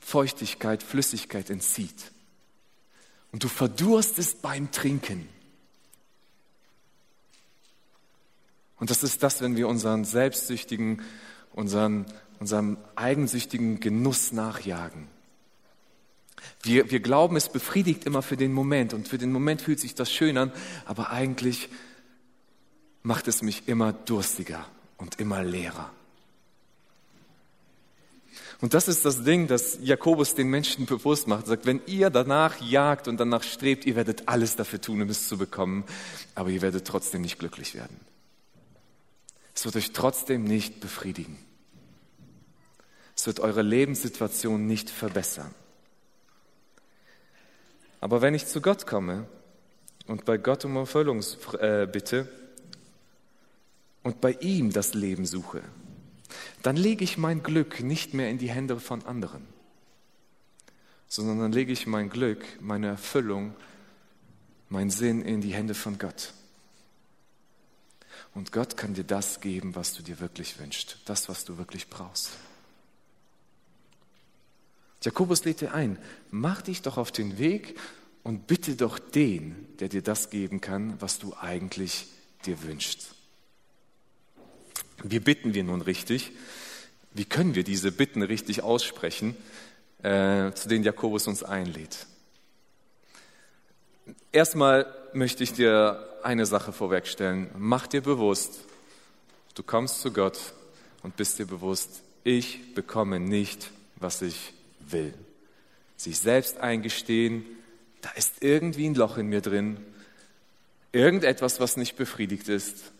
Feuchtigkeit, 0.00 0.82
Flüssigkeit 0.82 1.50
entzieht. 1.50 2.12
Und 3.32 3.44
du 3.44 3.48
verdurstest 3.48 4.42
beim 4.42 4.70
Trinken. 4.70 5.28
Und 8.78 8.90
das 8.90 9.02
ist 9.02 9.22
das, 9.22 9.40
wenn 9.40 9.56
wir 9.56 9.68
unseren 9.68 10.04
selbstsüchtigen, 10.04 11.02
unseren, 11.52 12.06
unserem 12.38 12.78
eigensüchtigen 12.94 13.80
Genuss 13.80 14.32
nachjagen. 14.32 15.08
Wir, 16.62 16.90
wir 16.90 17.00
glauben, 17.00 17.36
es 17.36 17.48
befriedigt 17.48 18.04
immer 18.04 18.22
für 18.22 18.36
den 18.36 18.52
Moment 18.52 18.94
und 18.94 19.08
für 19.08 19.18
den 19.18 19.32
Moment 19.32 19.62
fühlt 19.62 19.80
sich 19.80 19.94
das 19.94 20.12
schön 20.12 20.38
an, 20.38 20.52
aber 20.86 21.10
eigentlich 21.10 21.68
macht 23.02 23.28
es 23.28 23.42
mich 23.42 23.68
immer 23.68 23.92
durstiger 23.92 24.64
und 24.96 25.20
immer 25.20 25.42
leerer. 25.42 25.90
Und 28.60 28.74
das 28.74 28.88
ist 28.88 29.04
das 29.04 29.22
Ding, 29.22 29.46
das 29.46 29.78
Jakobus 29.82 30.34
den 30.34 30.48
Menschen 30.48 30.86
bewusst 30.86 31.28
macht. 31.28 31.44
Er 31.44 31.50
sagt, 31.50 31.66
wenn 31.66 31.80
ihr 31.86 32.10
danach 32.10 32.60
jagt 32.60 33.06
und 33.06 33.18
danach 33.18 33.44
strebt, 33.44 33.86
ihr 33.86 33.94
werdet 33.94 34.28
alles 34.28 34.56
dafür 34.56 34.80
tun, 34.80 35.00
um 35.00 35.08
es 35.08 35.28
zu 35.28 35.38
bekommen, 35.38 35.84
aber 36.34 36.50
ihr 36.50 36.60
werdet 36.60 36.84
trotzdem 36.84 37.22
nicht 37.22 37.38
glücklich 37.38 37.74
werden. 37.74 37.96
Es 39.58 39.64
wird 39.64 39.74
euch 39.74 39.90
trotzdem 39.90 40.44
nicht 40.44 40.78
befriedigen. 40.78 41.36
Es 43.16 43.26
wird 43.26 43.40
eure 43.40 43.62
Lebenssituation 43.62 44.68
nicht 44.68 44.88
verbessern. 44.88 45.52
Aber 48.00 48.22
wenn 48.22 48.34
ich 48.34 48.46
zu 48.46 48.60
Gott 48.60 48.86
komme 48.86 49.26
und 50.06 50.24
bei 50.24 50.38
Gott 50.38 50.64
um 50.64 50.76
Erfüllung 50.76 51.24
äh, 51.58 51.88
bitte 51.88 52.28
und 54.04 54.20
bei 54.20 54.30
ihm 54.34 54.72
das 54.72 54.94
Leben 54.94 55.26
suche, 55.26 55.60
dann 56.62 56.76
lege 56.76 57.02
ich 57.02 57.18
mein 57.18 57.42
Glück 57.42 57.80
nicht 57.80 58.14
mehr 58.14 58.30
in 58.30 58.38
die 58.38 58.50
Hände 58.50 58.78
von 58.78 59.04
anderen, 59.06 59.44
sondern 61.08 61.40
dann 61.40 61.50
lege 61.50 61.72
ich 61.72 61.88
mein 61.88 62.10
Glück, 62.10 62.44
meine 62.60 62.86
Erfüllung, 62.86 63.56
mein 64.68 64.90
Sinn 64.90 65.20
in 65.20 65.40
die 65.40 65.52
Hände 65.52 65.74
von 65.74 65.98
Gott. 65.98 66.32
Und 68.34 68.52
Gott 68.52 68.76
kann 68.76 68.94
dir 68.94 69.04
das 69.04 69.40
geben, 69.40 69.74
was 69.74 69.94
du 69.94 70.02
dir 70.02 70.20
wirklich 70.20 70.58
wünschst, 70.58 70.98
das, 71.06 71.28
was 71.28 71.44
du 71.44 71.58
wirklich 71.58 71.88
brauchst. 71.88 72.30
Jakobus 75.02 75.44
lädt 75.44 75.60
dir 75.60 75.74
ein, 75.74 75.98
mach 76.30 76.62
dich 76.62 76.82
doch 76.82 76.98
auf 76.98 77.12
den 77.12 77.38
Weg 77.38 77.78
und 78.24 78.46
bitte 78.46 78.74
doch 78.74 78.98
den, 78.98 79.68
der 79.78 79.88
dir 79.88 80.02
das 80.02 80.30
geben 80.30 80.60
kann, 80.60 81.00
was 81.00 81.18
du 81.18 81.34
eigentlich 81.40 82.06
dir 82.44 82.62
wünschst. 82.62 83.14
Wie 85.02 85.20
bitten 85.20 85.54
wir 85.54 85.62
nun 85.62 85.80
richtig? 85.80 86.32
Wie 87.12 87.24
können 87.24 87.54
wir 87.54 87.64
diese 87.64 87.92
Bitten 87.92 88.22
richtig 88.22 88.62
aussprechen, 88.62 89.36
äh, 90.02 90.52
zu 90.52 90.68
denen 90.68 90.84
Jakobus 90.84 91.26
uns 91.26 91.42
einlädt? 91.42 92.06
Erstmal 94.32 94.92
möchte 95.12 95.44
ich 95.44 95.52
dir 95.52 96.07
eine 96.22 96.46
Sache 96.46 96.72
vorwegstellen. 96.72 97.50
Mach 97.56 97.86
dir 97.86 98.02
bewusst, 98.02 98.60
du 99.54 99.62
kommst 99.62 100.00
zu 100.00 100.12
Gott 100.12 100.38
und 101.02 101.16
bist 101.16 101.38
dir 101.38 101.46
bewusst, 101.46 102.02
ich 102.24 102.74
bekomme 102.74 103.20
nicht, 103.20 103.70
was 103.96 104.22
ich 104.22 104.52
will. 104.80 105.14
Sich 105.96 106.18
selbst 106.18 106.58
eingestehen, 106.58 107.44
da 108.00 108.10
ist 108.10 108.42
irgendwie 108.42 108.88
ein 108.88 108.94
Loch 108.94 109.18
in 109.18 109.28
mir 109.28 109.40
drin, 109.40 109.78
irgendetwas, 110.92 111.60
was 111.60 111.76
nicht 111.76 111.96
befriedigt 111.96 112.48
ist 112.48 112.92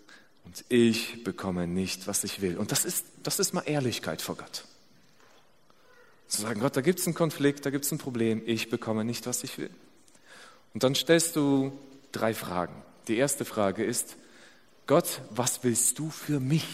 und 0.44 0.64
ich 0.68 1.24
bekomme 1.24 1.66
nicht, 1.66 2.06
was 2.06 2.24
ich 2.24 2.40
will. 2.40 2.56
Und 2.56 2.72
das 2.72 2.84
ist, 2.84 3.06
das 3.22 3.38
ist 3.38 3.52
mal 3.52 3.62
Ehrlichkeit 3.66 4.22
vor 4.22 4.36
Gott. 4.36 4.64
Zu 6.26 6.42
sagen, 6.42 6.60
Gott, 6.60 6.76
da 6.76 6.80
gibt 6.80 6.98
es 6.98 7.06
einen 7.06 7.14
Konflikt, 7.14 7.64
da 7.64 7.70
gibt 7.70 7.84
es 7.84 7.92
ein 7.92 7.98
Problem, 7.98 8.42
ich 8.44 8.70
bekomme 8.70 9.04
nicht, 9.04 9.26
was 9.26 9.44
ich 9.44 9.58
will. 9.58 9.70
Und 10.74 10.82
dann 10.82 10.94
stellst 10.94 11.36
du 11.36 11.72
drei 12.12 12.34
Fragen. 12.34 12.74
Die 13.08 13.16
erste 13.16 13.44
Frage 13.44 13.84
ist, 13.84 14.16
Gott, 14.86 15.22
was 15.30 15.64
willst 15.64 15.98
du 15.98 16.10
für 16.10 16.40
mich? 16.40 16.66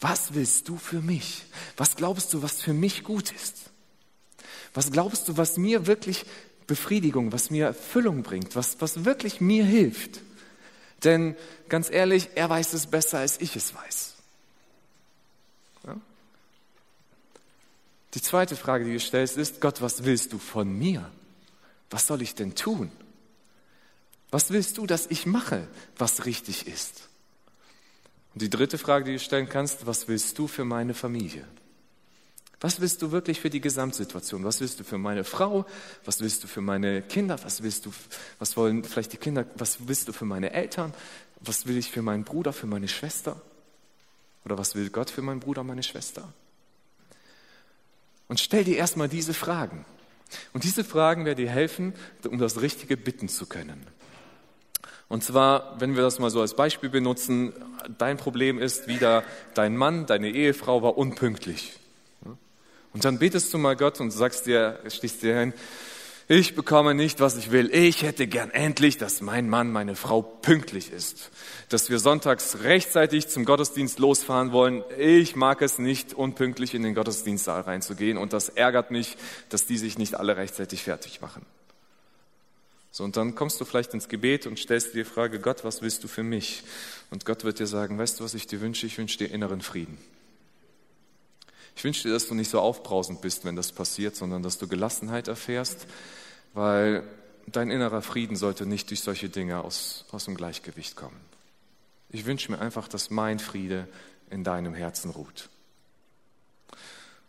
Was 0.00 0.34
willst 0.34 0.68
du 0.68 0.76
für 0.76 1.00
mich? 1.00 1.44
Was 1.76 1.96
glaubst 1.96 2.32
du, 2.34 2.42
was 2.42 2.60
für 2.60 2.72
mich 2.72 3.04
gut 3.04 3.32
ist? 3.32 3.70
Was 4.74 4.92
glaubst 4.92 5.28
du, 5.28 5.36
was 5.36 5.56
mir 5.56 5.86
wirklich 5.86 6.26
Befriedigung, 6.66 7.32
was 7.32 7.50
mir 7.50 7.66
Erfüllung 7.66 8.22
bringt, 8.22 8.56
was, 8.56 8.80
was 8.80 9.04
wirklich 9.04 9.40
mir 9.40 9.64
hilft? 9.64 10.20
Denn 11.04 11.36
ganz 11.68 11.90
ehrlich, 11.90 12.30
er 12.34 12.50
weiß 12.50 12.72
es 12.72 12.88
besser, 12.88 13.18
als 13.18 13.40
ich 13.40 13.54
es 13.54 13.74
weiß. 13.74 14.14
Ja? 15.86 15.96
Die 18.14 18.22
zweite 18.22 18.56
Frage, 18.56 18.84
die 18.84 18.94
du 18.94 19.00
stellst, 19.00 19.36
ist, 19.36 19.60
Gott, 19.60 19.80
was 19.80 20.04
willst 20.04 20.32
du 20.32 20.38
von 20.38 20.76
mir? 20.76 21.10
Was 21.90 22.06
soll 22.06 22.22
ich 22.22 22.34
denn 22.34 22.54
tun? 22.54 22.90
Was 24.30 24.50
willst 24.50 24.78
du, 24.78 24.86
dass 24.86 25.06
ich 25.06 25.26
mache, 25.26 25.66
was 25.96 26.24
richtig 26.26 26.66
ist? 26.66 27.08
Und 28.34 28.42
die 28.42 28.50
dritte 28.50 28.76
Frage, 28.76 29.04
die 29.06 29.12
du 29.12 29.18
stellen 29.18 29.48
kannst, 29.48 29.86
was 29.86 30.08
willst 30.08 30.38
du 30.38 30.46
für 30.46 30.64
meine 30.64 30.94
Familie? 30.94 31.46
Was 32.60 32.80
willst 32.80 33.02
du 33.02 33.12
wirklich 33.12 33.40
für 33.40 33.50
die 33.50 33.60
Gesamtsituation? 33.60 34.44
Was 34.44 34.60
willst 34.60 34.80
du 34.80 34.84
für 34.84 34.98
meine 34.98 35.24
Frau? 35.24 35.66
Was 36.04 36.20
willst 36.20 36.42
du 36.42 36.48
für 36.48 36.62
meine 36.62 37.02
Kinder? 37.02 37.38
Was 37.44 37.62
willst 37.62 37.86
du, 37.86 37.92
was 38.38 38.56
wollen 38.56 38.82
vielleicht 38.82 39.12
die 39.12 39.18
Kinder? 39.18 39.46
Was 39.56 39.88
willst 39.88 40.08
du 40.08 40.12
für 40.12 40.24
meine 40.24 40.52
Eltern? 40.52 40.94
Was 41.40 41.66
will 41.66 41.76
ich 41.76 41.90
für 41.90 42.02
meinen 42.02 42.24
Bruder, 42.24 42.52
für 42.52 42.66
meine 42.66 42.88
Schwester? 42.88 43.40
Oder 44.44 44.56
was 44.56 44.74
will 44.74 44.88
Gott 44.90 45.10
für 45.10 45.22
meinen 45.22 45.40
Bruder, 45.40 45.64
meine 45.64 45.82
Schwester? 45.82 46.32
Und 48.28 48.40
stell 48.40 48.64
dir 48.64 48.76
erstmal 48.76 49.08
diese 49.08 49.34
Fragen. 49.34 49.84
Und 50.52 50.64
diese 50.64 50.82
Fragen 50.82 51.24
werden 51.24 51.38
dir 51.38 51.50
helfen, 51.50 51.94
um 52.26 52.38
das 52.38 52.60
Richtige 52.60 52.96
bitten 52.96 53.28
zu 53.28 53.46
können. 53.46 53.86
Und 55.08 55.22
zwar, 55.22 55.80
wenn 55.80 55.94
wir 55.94 56.02
das 56.02 56.18
mal 56.18 56.30
so 56.30 56.40
als 56.40 56.54
Beispiel 56.54 56.90
benutzen, 56.90 57.52
dein 57.98 58.16
Problem 58.16 58.58
ist 58.58 58.88
wieder, 58.88 59.22
dein 59.54 59.76
Mann, 59.76 60.06
deine 60.06 60.30
Ehefrau 60.30 60.82
war 60.82 60.98
unpünktlich. 60.98 61.78
Und 62.92 63.04
dann 63.04 63.18
betest 63.18 63.52
du 63.52 63.58
mal 63.58 63.76
Gott 63.76 64.00
und 64.00 64.10
sagst 64.10 64.46
dir, 64.46 64.80
stehst 64.88 65.22
dir 65.22 65.38
hin, 65.38 65.54
ich 66.28 66.56
bekomme 66.56 66.92
nicht, 66.94 67.20
was 67.20 67.36
ich 67.36 67.52
will. 67.52 67.72
Ich 67.72 68.02
hätte 68.02 68.26
gern 68.26 68.50
endlich, 68.50 68.98
dass 68.98 69.20
mein 69.20 69.48
Mann, 69.48 69.70
meine 69.70 69.94
Frau 69.94 70.22
pünktlich 70.22 70.90
ist. 70.90 71.30
Dass 71.68 71.88
wir 71.88 72.00
sonntags 72.00 72.64
rechtzeitig 72.64 73.28
zum 73.28 73.44
Gottesdienst 73.44 74.00
losfahren 74.00 74.50
wollen. 74.50 74.82
Ich 74.98 75.36
mag 75.36 75.62
es 75.62 75.78
nicht, 75.78 76.14
unpünktlich 76.14 76.74
in 76.74 76.82
den 76.82 76.96
Gottesdienstsaal 76.96 77.60
reinzugehen. 77.60 78.18
Und 78.18 78.32
das 78.32 78.48
ärgert 78.48 78.90
mich, 78.90 79.16
dass 79.50 79.66
die 79.66 79.78
sich 79.78 79.98
nicht 79.98 80.16
alle 80.16 80.36
rechtzeitig 80.36 80.82
fertig 80.82 81.20
machen. 81.20 81.46
So, 82.96 83.04
und 83.04 83.18
dann 83.18 83.34
kommst 83.34 83.60
du 83.60 83.66
vielleicht 83.66 83.92
ins 83.92 84.08
Gebet 84.08 84.46
und 84.46 84.58
stellst 84.58 84.94
dir 84.94 85.04
die 85.04 85.10
Frage, 85.10 85.38
Gott, 85.38 85.64
was 85.64 85.82
willst 85.82 86.02
du 86.02 86.08
für 86.08 86.22
mich? 86.22 86.62
Und 87.10 87.26
Gott 87.26 87.44
wird 87.44 87.58
dir 87.58 87.66
sagen, 87.66 87.98
weißt 87.98 88.18
du, 88.18 88.24
was 88.24 88.32
ich 88.32 88.46
dir 88.46 88.62
wünsche? 88.62 88.86
Ich 88.86 88.96
wünsche 88.96 89.18
dir 89.18 89.30
inneren 89.30 89.60
Frieden. 89.60 89.98
Ich 91.76 91.84
wünsche 91.84 92.04
dir, 92.04 92.14
dass 92.14 92.26
du 92.26 92.34
nicht 92.34 92.48
so 92.48 92.58
aufbrausend 92.58 93.20
bist, 93.20 93.44
wenn 93.44 93.54
das 93.54 93.70
passiert, 93.70 94.16
sondern 94.16 94.42
dass 94.42 94.56
du 94.56 94.66
Gelassenheit 94.66 95.28
erfährst, 95.28 95.86
weil 96.54 97.02
dein 97.46 97.70
innerer 97.70 98.00
Frieden 98.00 98.34
sollte 98.34 98.64
nicht 98.64 98.88
durch 98.88 99.02
solche 99.02 99.28
Dinge 99.28 99.62
aus, 99.62 100.06
aus 100.10 100.24
dem 100.24 100.34
Gleichgewicht 100.34 100.96
kommen. 100.96 101.20
Ich 102.08 102.24
wünsche 102.24 102.50
mir 102.50 102.60
einfach, 102.60 102.88
dass 102.88 103.10
mein 103.10 103.40
Friede 103.40 103.88
in 104.30 104.42
deinem 104.42 104.72
Herzen 104.72 105.10
ruht. 105.10 105.50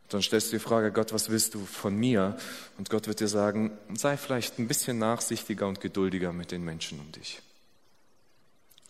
Dann 0.09 0.21
stellst 0.21 0.47
du 0.47 0.57
die 0.57 0.63
Frage, 0.63 0.91
Gott, 0.91 1.11
was 1.11 1.29
willst 1.29 1.53
du 1.53 1.65
von 1.65 1.95
mir? 1.95 2.37
Und 2.77 2.89
Gott 2.89 3.07
wird 3.07 3.19
dir 3.19 3.27
sagen, 3.27 3.77
sei 3.93 4.15
vielleicht 4.15 4.57
ein 4.57 4.67
bisschen 4.67 4.97
nachsichtiger 4.99 5.67
und 5.67 5.81
geduldiger 5.81 6.31
mit 6.31 6.51
den 6.51 6.63
Menschen 6.63 6.99
um 6.99 7.11
dich. 7.11 7.41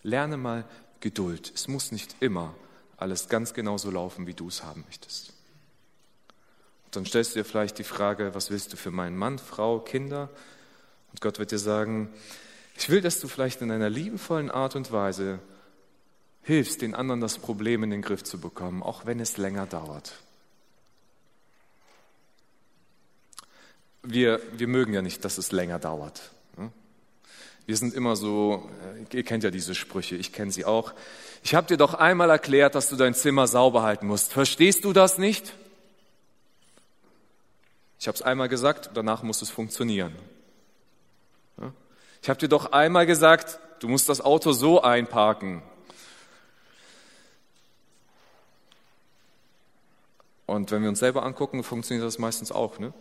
Lerne 0.03 0.37
mal 0.37 0.65
Geduld. 0.99 1.51
Es 1.53 1.67
muss 1.67 1.91
nicht 1.91 2.15
immer 2.19 2.55
alles 2.97 3.29
ganz 3.29 3.53
genau 3.53 3.77
so 3.77 3.91
laufen, 3.91 4.27
wie 4.27 4.33
du 4.33 4.47
es 4.47 4.63
haben 4.63 4.83
möchtest. 4.87 5.33
Dann 6.91 7.05
stellst 7.05 7.35
du 7.35 7.39
dir 7.39 7.45
vielleicht 7.45 7.77
die 7.77 7.83
Frage, 7.83 8.33
was 8.33 8.49
willst 8.49 8.73
du 8.73 8.77
für 8.77 8.91
meinen 8.91 9.17
Mann, 9.17 9.37
Frau, 9.39 9.79
Kinder? 9.79 10.29
Und 11.11 11.21
Gott 11.21 11.37
wird 11.39 11.51
dir 11.51 11.59
sagen, 11.59 12.09
ich 12.75 12.89
will, 12.89 13.01
dass 13.01 13.19
du 13.19 13.27
vielleicht 13.27 13.61
in 13.61 13.71
einer 13.71 13.89
liebevollen 13.89 14.49
Art 14.49 14.75
und 14.75 14.91
Weise 14.91 15.39
hilfst, 16.41 16.81
den 16.81 16.95
anderen 16.95 17.21
das 17.21 17.37
Problem 17.37 17.83
in 17.83 17.89
den 17.89 18.01
Griff 18.01 18.23
zu 18.23 18.39
bekommen, 18.39 18.81
auch 18.81 19.05
wenn 19.05 19.19
es 19.19 19.37
länger 19.37 19.65
dauert. 19.65 20.13
Wir, 24.09 24.41
wir 24.53 24.67
mögen 24.67 24.93
ja 24.93 25.01
nicht, 25.01 25.25
dass 25.25 25.37
es 25.37 25.51
länger 25.51 25.79
dauert. 25.79 26.31
Wir 27.65 27.75
sind 27.75 27.93
immer 27.93 28.15
so, 28.15 28.69
äh, 29.11 29.17
ihr 29.17 29.23
kennt 29.23 29.43
ja 29.43 29.51
diese 29.51 29.75
Sprüche, 29.75 30.15
ich 30.15 30.31
kenne 30.31 30.51
sie 30.51 30.63
auch. 30.63 30.93
Ich 31.43 31.53
habe 31.53 31.67
dir 31.67 31.75
doch 31.75 31.93
einmal 31.93 32.29
erklärt, 32.29 32.75
dass 32.75 32.87
du 32.87 32.95
dein 32.95 33.13
Zimmer 33.13 33.45
sauber 33.45 33.83
halten 33.83 34.07
musst. 34.07 34.31
Verstehst 34.31 34.85
du 34.85 34.93
das 34.93 35.17
nicht? 35.17 35.53
Ich 37.99 38.07
habe 38.07 38.15
es 38.15 38.21
einmal 38.21 38.47
gesagt, 38.47 38.91
danach 38.93 39.21
muss 39.21 39.41
es 39.41 39.49
funktionieren. 39.49 40.15
Ich 42.21 42.29
habe 42.29 42.39
dir 42.39 42.47
doch 42.47 42.71
einmal 42.71 43.05
gesagt, 43.05 43.59
du 43.79 43.89
musst 43.89 44.07
das 44.07 44.21
Auto 44.21 44.53
so 44.53 44.81
einparken. 44.81 45.61
Und 50.45 50.71
wenn 50.71 50.83
wir 50.83 50.89
uns 50.89 50.99
selber 50.99 51.23
angucken, 51.23 51.63
funktioniert 51.63 52.07
das 52.07 52.17
meistens 52.17 52.53
auch. 52.53 52.79
Ne? 52.79 52.93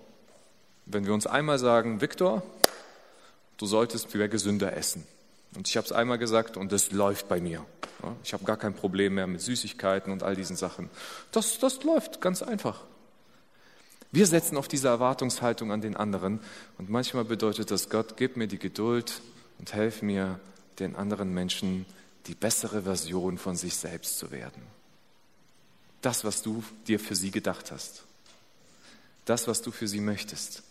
Wenn 0.86 1.04
wir 1.06 1.14
uns 1.14 1.26
einmal 1.26 1.58
sagen, 1.58 2.00
Viktor, 2.00 2.42
du 3.58 3.66
solltest 3.66 4.14
mehr 4.14 4.28
gesünder 4.28 4.76
essen. 4.76 5.06
Und 5.54 5.68
ich 5.68 5.76
habe 5.76 5.84
es 5.84 5.92
einmal 5.92 6.18
gesagt 6.18 6.56
und 6.56 6.72
das 6.72 6.90
läuft 6.90 7.28
bei 7.28 7.40
mir. 7.40 7.64
Ich 8.22 8.32
habe 8.32 8.44
gar 8.44 8.56
kein 8.56 8.74
Problem 8.74 9.14
mehr 9.14 9.26
mit 9.26 9.40
Süßigkeiten 9.40 10.12
und 10.12 10.22
all 10.22 10.36
diesen 10.36 10.56
Sachen. 10.56 10.90
Das, 11.32 11.58
das 11.58 11.82
läuft 11.82 12.20
ganz 12.20 12.42
einfach. 12.42 12.84
Wir 14.12 14.26
setzen 14.26 14.56
auf 14.56 14.68
diese 14.68 14.88
Erwartungshaltung 14.88 15.72
an 15.72 15.80
den 15.80 15.96
anderen 15.96 16.40
und 16.78 16.88
manchmal 16.90 17.24
bedeutet 17.24 17.70
das, 17.70 17.90
Gott, 17.90 18.16
gib 18.16 18.36
mir 18.36 18.46
die 18.46 18.58
Geduld 18.58 19.20
und 19.58 19.72
helf 19.72 20.02
mir, 20.02 20.38
den 20.78 20.94
anderen 20.94 21.32
Menschen 21.32 21.86
die 22.26 22.34
bessere 22.34 22.82
Version 22.82 23.38
von 23.38 23.56
sich 23.56 23.76
selbst 23.76 24.18
zu 24.18 24.30
werden. 24.30 24.62
das, 26.02 26.24
was 26.24 26.42
du 26.42 26.62
dir 26.86 27.00
für 27.00 27.16
sie 27.16 27.32
gedacht 27.32 27.72
hast. 27.72 28.04
Das, 29.24 29.48
was 29.48 29.60
du 29.62 29.72
für 29.72 29.88
sie 29.88 30.00
möchtest. 30.00 30.62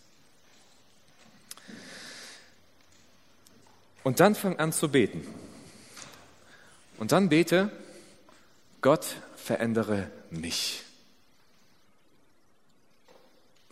Und 4.06 4.20
dann 4.20 4.36
fang 4.36 4.56
an 4.60 4.72
zu 4.72 4.88
beten. 4.88 5.26
Und 6.96 7.10
dann 7.10 7.28
bete, 7.28 7.72
Gott 8.80 9.04
verändere 9.34 10.08
mich. 10.30 10.84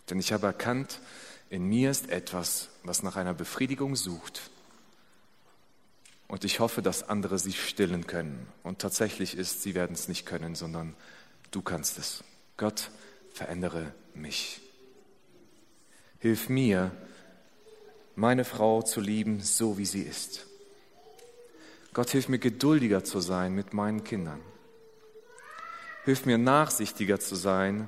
Denn 0.09 0.19
ich 0.19 0.33
habe 0.33 0.47
erkannt, 0.47 0.99
in 1.49 1.63
mir 1.63 1.89
ist 1.89 2.09
etwas, 2.09 2.67
was 2.83 3.01
nach 3.01 3.15
einer 3.15 3.33
Befriedigung 3.33 3.95
sucht. 3.95 4.49
Und 6.27 6.43
ich 6.43 6.59
hoffe, 6.59 6.81
dass 6.81 7.07
andere 7.07 7.39
sie 7.39 7.53
stillen 7.53 8.05
können. 8.05 8.45
Und 8.61 8.79
tatsächlich 8.79 9.37
ist, 9.37 9.61
sie 9.61 9.73
werden 9.73 9.93
es 9.93 10.09
nicht 10.09 10.25
können, 10.25 10.55
sondern 10.55 10.97
du 11.51 11.61
kannst 11.61 11.97
es. 11.97 12.25
Gott, 12.57 12.91
verändere 13.31 13.93
mich. 14.13 14.59
Hilf 16.19 16.49
mir, 16.49 16.91
meine 18.15 18.45
Frau 18.45 18.81
zu 18.81 19.01
lieben, 19.01 19.41
so 19.41 19.77
wie 19.77 19.85
sie 19.85 20.01
ist. 20.01 20.45
Gott, 21.93 22.09
hilf 22.09 22.27
mir 22.27 22.39
geduldiger 22.39 23.03
zu 23.03 23.19
sein 23.19 23.53
mit 23.53 23.73
meinen 23.73 24.03
Kindern. 24.03 24.41
Hilf 26.03 26.25
mir 26.25 26.37
nachsichtiger 26.37 27.19
zu 27.19 27.35
sein 27.35 27.87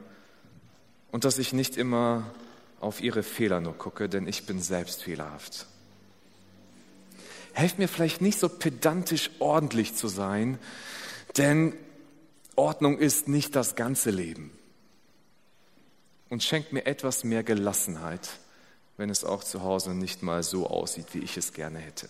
und 1.11 1.23
dass 1.23 1.37
ich 1.37 1.53
nicht 1.53 1.77
immer 1.77 2.31
auf 2.79 3.01
ihre 3.01 3.23
Fehler 3.23 3.59
nur 3.59 3.77
gucke, 3.77 4.09
denn 4.09 4.27
ich 4.27 4.45
bin 4.45 4.61
selbst 4.61 5.03
fehlerhaft. 5.03 5.65
Helf 7.53 7.77
mir 7.77 7.87
vielleicht 7.87 8.21
nicht 8.21 8.39
so 8.39 8.49
pedantisch 8.49 9.31
ordentlich 9.39 9.95
zu 9.95 10.07
sein, 10.07 10.59
denn 11.37 11.73
Ordnung 12.55 12.97
ist 12.97 13.27
nicht 13.27 13.55
das 13.55 13.75
ganze 13.75 14.09
Leben. 14.09 14.51
Und 16.29 16.43
schenk 16.43 16.71
mir 16.73 16.85
etwas 16.85 17.23
mehr 17.23 17.43
Gelassenheit, 17.43 18.29
wenn 18.97 19.09
es 19.09 19.23
auch 19.23 19.43
zu 19.43 19.61
Hause 19.61 19.93
nicht 19.93 20.23
mal 20.23 20.43
so 20.43 20.67
aussieht, 20.67 21.07
wie 21.13 21.19
ich 21.19 21.37
es 21.37 21.53
gerne 21.53 21.79
hätte. 21.79 22.09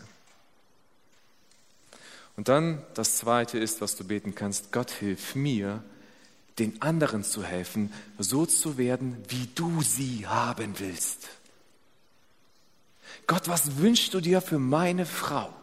Und 2.37 2.47
dann 2.47 2.83
das 2.93 3.17
Zweite 3.17 3.57
ist, 3.57 3.81
was 3.81 3.95
du 3.95 4.03
beten 4.03 4.35
kannst, 4.35 4.71
Gott 4.71 4.91
hilf 4.91 5.35
mir, 5.35 5.83
den 6.59 6.81
anderen 6.81 7.23
zu 7.23 7.43
helfen, 7.43 7.91
so 8.17 8.45
zu 8.45 8.77
werden, 8.77 9.17
wie 9.27 9.49
du 9.53 9.81
sie 9.81 10.25
haben 10.27 10.79
willst. 10.79 11.27
Gott, 13.25 13.47
was 13.47 13.77
wünschst 13.77 14.13
du 14.13 14.21
dir 14.21 14.41
für 14.41 14.59
meine 14.59 15.05
Frau? 15.05 15.53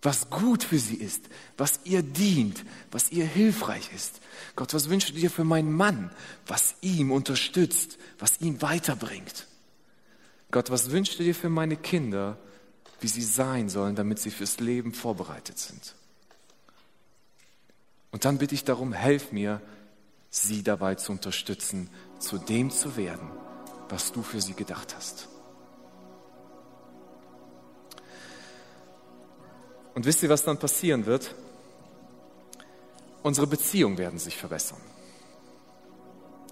Was 0.00 0.30
gut 0.30 0.62
für 0.62 0.78
sie 0.78 0.94
ist, 0.94 1.24
was 1.56 1.80
ihr 1.84 2.02
dient, 2.02 2.64
was 2.92 3.10
ihr 3.10 3.26
hilfreich 3.26 3.90
ist. 3.92 4.20
Gott, 4.54 4.72
was 4.72 4.88
wünschst 4.88 5.10
du 5.10 5.14
dir 5.14 5.30
für 5.30 5.42
meinen 5.42 5.72
Mann, 5.72 6.12
was 6.46 6.76
ihm 6.80 7.10
unterstützt, 7.10 7.98
was 8.20 8.40
ihm 8.40 8.62
weiterbringt? 8.62 9.47
Gott, 10.50 10.70
was 10.70 10.90
wünschst 10.90 11.18
du 11.18 11.22
dir 11.22 11.34
für 11.34 11.50
meine 11.50 11.76
Kinder, 11.76 12.38
wie 13.00 13.08
sie 13.08 13.22
sein 13.22 13.68
sollen, 13.68 13.96
damit 13.96 14.18
sie 14.18 14.30
fürs 14.30 14.60
Leben 14.60 14.92
vorbereitet 14.92 15.58
sind? 15.58 15.94
Und 18.10 18.24
dann 18.24 18.38
bitte 18.38 18.54
ich 18.54 18.64
darum, 18.64 18.92
helf 18.92 19.32
mir, 19.32 19.60
sie 20.30 20.62
dabei 20.62 20.94
zu 20.94 21.12
unterstützen, 21.12 21.90
zu 22.18 22.38
dem 22.38 22.70
zu 22.70 22.96
werden, 22.96 23.30
was 23.88 24.12
du 24.12 24.22
für 24.22 24.40
sie 24.40 24.54
gedacht 24.54 24.94
hast. 24.96 25.28
Und 29.94 30.06
wisst 30.06 30.22
ihr, 30.22 30.28
was 30.28 30.44
dann 30.44 30.58
passieren 30.58 31.06
wird? 31.06 31.34
Unsere 33.22 33.46
Beziehungen 33.46 33.98
werden 33.98 34.18
sich 34.18 34.36
verbessern. 34.36 34.80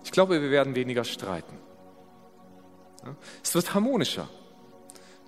Ich 0.04 0.11
glaube, 0.11 0.42
wir 0.42 0.50
werden 0.50 0.74
weniger 0.74 1.04
streiten. 1.04 1.56
Es 3.42 3.55
wird 3.55 3.75
harmonischer, 3.75 4.29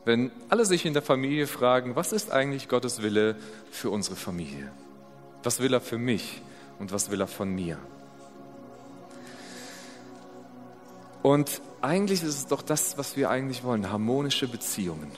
wenn 0.04 0.30
alle 0.48 0.64
sich 0.64 0.86
in 0.86 0.94
der 0.94 1.02
Familie 1.02 1.46
fragen, 1.46 1.96
was 1.96 2.12
ist 2.12 2.30
eigentlich 2.30 2.68
Gottes 2.68 3.02
Wille 3.02 3.36
für 3.70 3.90
unsere 3.90 4.16
Familie? 4.16 4.72
Was 5.42 5.60
will 5.60 5.72
er 5.72 5.80
für 5.80 5.98
mich 5.98 6.40
und 6.78 6.92
was 6.92 7.10
will 7.10 7.20
er 7.20 7.26
von 7.26 7.54
mir? 7.54 7.78
Und 11.22 11.60
eigentlich 11.82 12.22
ist 12.22 12.28
es 12.28 12.46
doch 12.46 12.62
das, 12.62 12.96
was 12.96 13.16
wir 13.16 13.28
eigentlich 13.30 13.64
wollen, 13.64 13.90
harmonische 13.90 14.48
Beziehungen. 14.48 15.10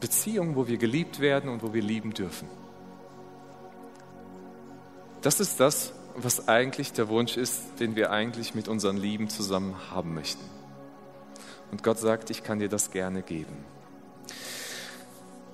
Beziehungen, 0.00 0.56
wo 0.56 0.66
wir 0.66 0.76
geliebt 0.76 1.20
werden 1.20 1.48
und 1.48 1.62
wo 1.62 1.72
wir 1.72 1.82
lieben 1.82 2.12
dürfen. 2.12 2.48
Das 5.22 5.40
ist 5.40 5.60
das, 5.60 5.92
was 6.16 6.48
eigentlich 6.48 6.92
der 6.92 7.08
Wunsch 7.08 7.36
ist, 7.36 7.80
den 7.80 7.96
wir 7.96 8.10
eigentlich 8.10 8.54
mit 8.54 8.68
unseren 8.68 8.96
Lieben 8.96 9.28
zusammen 9.28 9.74
haben 9.90 10.14
möchten. 10.14 10.44
Und 11.70 11.82
Gott 11.82 11.98
sagt, 11.98 12.30
ich 12.30 12.42
kann 12.42 12.58
dir 12.58 12.68
das 12.68 12.90
gerne 12.90 13.22
geben. 13.22 13.56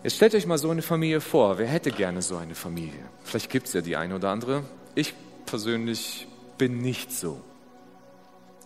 Jetzt 0.02 0.16
stellt 0.16 0.34
euch 0.34 0.46
mal 0.46 0.58
so 0.58 0.70
eine 0.70 0.82
Familie 0.82 1.20
vor. 1.20 1.58
Wer 1.58 1.66
hätte 1.66 1.90
gerne 1.90 2.22
so 2.22 2.36
eine 2.36 2.54
Familie? 2.54 3.04
Vielleicht 3.22 3.50
gibt 3.50 3.66
es 3.66 3.74
ja 3.74 3.82
die 3.82 3.96
eine 3.96 4.14
oder 4.14 4.30
andere. 4.30 4.64
Ich 4.94 5.14
persönlich 5.44 6.26
bin 6.56 6.78
nicht 6.78 7.12
so. 7.12 7.40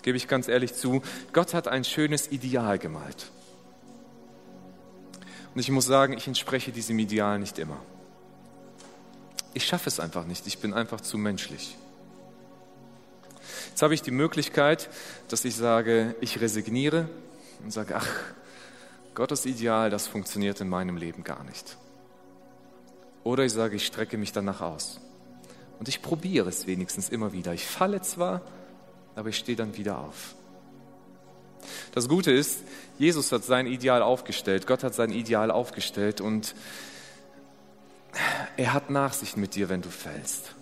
Gebe 0.03 0.17
ich 0.17 0.29
ganz 0.29 0.49
ehrlich 0.49 0.75
zu. 0.75 1.03
Gott 1.33 1.55
hat 1.55 1.67
ein 1.67 1.83
schönes 1.83 2.31
Ideal 2.31 2.79
gemalt. 2.79 3.33
Und 5.55 5.61
ich 5.61 5.71
muss 5.71 5.87
sagen, 5.87 6.13
ich 6.17 6.27
entspreche 6.27 6.73
diesem 6.73 6.99
Ideal 6.99 7.39
nicht 7.39 7.59
immer. 7.59 7.79
Ich 9.55 9.65
schaffe 9.65 9.89
es 9.89 9.99
einfach 10.01 10.27
nicht. 10.27 10.47
Ich 10.47 10.59
bin 10.59 10.75
einfach 10.75 11.01
zu 11.01 11.17
menschlich. 11.17 11.77
Jetzt 13.71 13.83
habe 13.83 13.95
ich 13.95 14.03
die 14.03 14.11
Möglichkeit, 14.11 14.89
dass 15.29 15.45
ich 15.45 15.57
sage, 15.57 16.15
ich 16.21 16.41
resigniere 16.41 17.09
und 17.65 17.71
sage, 17.71 17.97
ach, 17.97 18.09
Gottes 19.15 19.47
Ideal, 19.47 19.91
das 19.91 20.07
funktioniert 20.07 20.61
in 20.61 20.69
meinem 20.69 20.97
Leben 20.97 21.25
gar 21.25 21.43
nicht. 21.45 21.77
Oder 23.23 23.45
ich 23.45 23.53
sage, 23.53 23.77
ich 23.77 23.87
strecke 23.87 24.19
mich 24.19 24.33
danach 24.33 24.61
aus. 24.61 25.01
Und 25.79 25.89
ich 25.89 26.03
probiere 26.03 26.49
es 26.49 26.67
wenigstens 26.67 27.09
immer 27.09 27.33
wieder. 27.33 27.55
Ich 27.55 27.65
falle 27.65 28.03
zwar, 28.03 28.43
aber 29.17 29.31
ich 29.31 29.39
stehe 29.39 29.57
dann 29.57 29.77
wieder 29.77 29.99
auf. 29.99 30.35
Das 31.93 32.09
Gute 32.09 32.31
ist, 32.31 32.61
Jesus 32.99 33.33
hat 33.33 33.45
sein 33.45 33.67
Ideal 33.67 34.03
aufgestellt, 34.03 34.67
Gott 34.67 34.85
hat 34.85 34.95
sein 34.95 35.11
Ideal 35.11 35.51
aufgestellt 35.51 36.21
und 36.21 36.55
er 38.57 38.75
hat 38.75 38.91
Nachsicht 38.91 39.39
mit 39.39 39.55
dir, 39.55 39.71
wenn 39.71 39.81
du 39.81 39.89
fällst. 39.89 40.55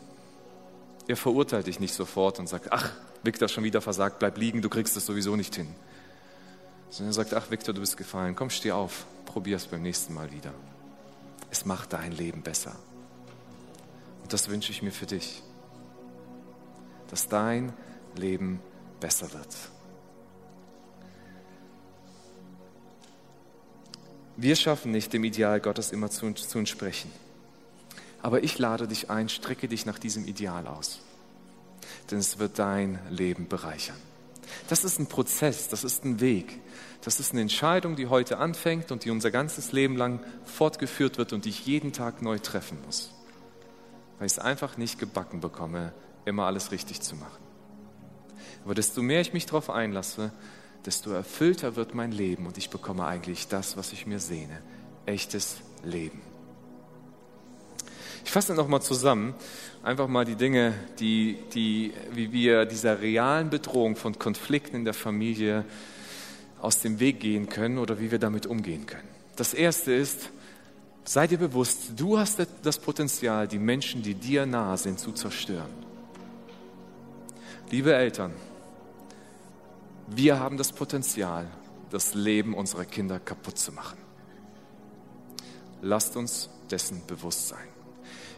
Er 1.09 1.17
verurteilt 1.17 1.67
dich 1.67 1.81
nicht 1.81 1.95
sofort 1.95 2.39
und 2.39 2.49
sagt, 2.49 2.71
ach, 2.71 2.93
Victor 3.25 3.49
schon 3.49 3.65
wieder 3.65 3.81
versagt, 3.81 4.21
bleib 4.21 4.39
liegen, 4.39 4.63
du 4.63 4.69
kriegst 4.69 4.97
es 4.97 5.05
sowieso 5.05 5.35
nicht 5.35 5.57
hin 5.57 5.75
sondern 6.93 7.11
er 7.11 7.15
sagt, 7.15 7.33
ach 7.33 7.51
Viktor, 7.51 7.73
du 7.73 7.81
bist 7.81 7.97
gefallen, 7.97 8.37
komm, 8.37 8.51
steh 8.51 8.71
auf, 8.71 9.07
probier 9.25 9.57
es 9.57 9.67
beim 9.67 9.81
nächsten 9.81 10.13
Mal 10.13 10.31
wieder. 10.31 10.53
Es 11.51 11.65
macht 11.65 11.95
dein 11.95 12.13
Leben 12.13 12.43
besser. 12.43 12.77
Und 14.23 14.31
das 14.31 14.51
wünsche 14.51 14.73
ich 14.73 14.83
mir 14.83 14.93
für 14.93 15.07
dich, 15.07 15.43
dass 17.09 17.29
dein 17.29 17.73
Leben 18.15 18.61
besser 19.01 19.33
wird. 19.33 19.57
Wir 24.37 24.55
schaffen 24.55 24.93
nicht, 24.93 25.15
dem 25.15 25.25
Ideal 25.25 25.61
Gottes 25.61 25.93
immer 25.93 26.11
zu, 26.11 26.31
zu 26.35 26.59
entsprechen. 26.59 27.11
Aber 28.21 28.45
ich 28.45 28.59
lade 28.59 28.87
dich 28.87 29.09
ein, 29.09 29.31
strecke 29.31 29.67
dich 29.67 29.87
nach 29.87 29.99
diesem 29.99 30.27
Ideal 30.27 30.67
aus. 30.67 31.01
Denn 32.11 32.19
es 32.19 32.39
wird 32.39 32.59
dein 32.59 32.99
Leben 33.09 33.49
bereichern. 33.49 34.12
Das 34.69 34.85
ist 34.85 34.99
ein 34.99 35.07
Prozess, 35.07 35.69
das 35.69 35.85
ist 35.85 36.05
ein 36.05 36.21
Weg. 36.21 36.61
Das 37.03 37.19
ist 37.19 37.33
eine 37.33 37.41
Entscheidung, 37.41 37.97
die 37.97 38.07
heute 38.07 38.39
anfängt 38.39 38.93
und 38.93 39.05
die 39.05 39.11
unser 39.11 39.31
ganzes 39.31 39.73
Leben 39.73 39.97
lang 39.97 40.21
fortgeführt 40.45 41.19
wird 41.19 41.33
und 41.33 41.45
die 41.45 41.51
ich 41.51 41.67
jeden 41.67 41.93
Tag 41.93 42.23
neu 42.23 42.39
treffen 42.39 42.79
muss. 42.85 43.13
Weil 44.19 44.27
ich 44.27 44.33
es 44.33 44.39
einfach 44.39 44.77
nicht 44.77 44.99
gebacken 44.99 45.41
bekomme, 45.41 45.93
immer 46.25 46.47
alles 46.47 46.71
richtig 46.71 47.01
zu 47.01 47.17
machen. 47.17 47.43
Aber 48.65 48.75
desto 48.75 49.03
mehr 49.03 49.21
ich 49.21 49.33
mich 49.33 49.47
darauf 49.47 49.71
einlasse, 49.71 50.33
desto 50.85 51.11
erfüllter 51.11 51.77
wird 51.77 51.95
mein 51.95 52.13
Leben 52.13 52.47
und 52.47 52.59
ich 52.59 52.71
bekomme 52.71 53.05
eigentlich 53.05 53.49
das, 53.49 53.77
was 53.77 53.93
ich 53.93 54.07
mir 54.07 54.19
sehne. 54.19 54.63
Echtes 55.07 55.57
Leben. 55.83 56.32
Ich 58.25 58.31
fasse 58.31 58.55
nochmal 58.55 58.83
zusammen, 58.83 59.35
einfach 59.83 60.09
mal 60.09 60.25
die 60.25 60.37
Dinge, 60.37 60.75
die, 60.99 61.39
die, 61.55 61.93
wie 62.13 62.33
wir 62.33 62.65
dieser 62.65 63.01
realen 63.01 63.51
Bedrohung 63.51 63.97
von 63.97 64.19
Konflikten 64.19 64.77
in 64.77 64.85
der 64.85 64.95
Familie 64.95 65.65
aus 66.61 66.81
dem 66.81 67.01
Weg 67.01 67.21
gehen 67.21 67.49
können 67.49 67.79
oder 67.79 67.99
wie 67.99 68.11
wir 68.11 68.19
damit 68.19 68.47
umgehen 68.47 68.87
können. 68.87 69.09
Das 69.37 69.53
Erste 69.53 69.93
ist, 69.93 70.31
sei 71.05 71.27
dir 71.27 71.39
bewusst, 71.39 71.93
du 71.97 72.19
hast 72.19 72.41
das 72.63 72.79
Potenzial, 72.79 73.49
die 73.49 73.59
Menschen, 73.59 74.03
die 74.03 74.15
dir 74.15 74.47
nahe 74.47 74.79
sind, 74.79 75.01
zu 75.01 75.13
zerstören. 75.13 75.71
Liebe 77.71 77.95
Eltern, 77.95 78.33
wir 80.07 80.39
haben 80.39 80.57
das 80.59 80.73
Potenzial, 80.73 81.51
das 81.91 82.15
Leben 82.15 82.55
unserer 82.55 82.85
Kinder 82.85 83.19
kaputt 83.19 83.59
zu 83.59 83.73
machen. 83.73 83.99
Lasst 85.81 86.17
uns 86.17 86.49
dessen 86.71 87.03
bewusst 87.07 87.49
sein. 87.49 87.72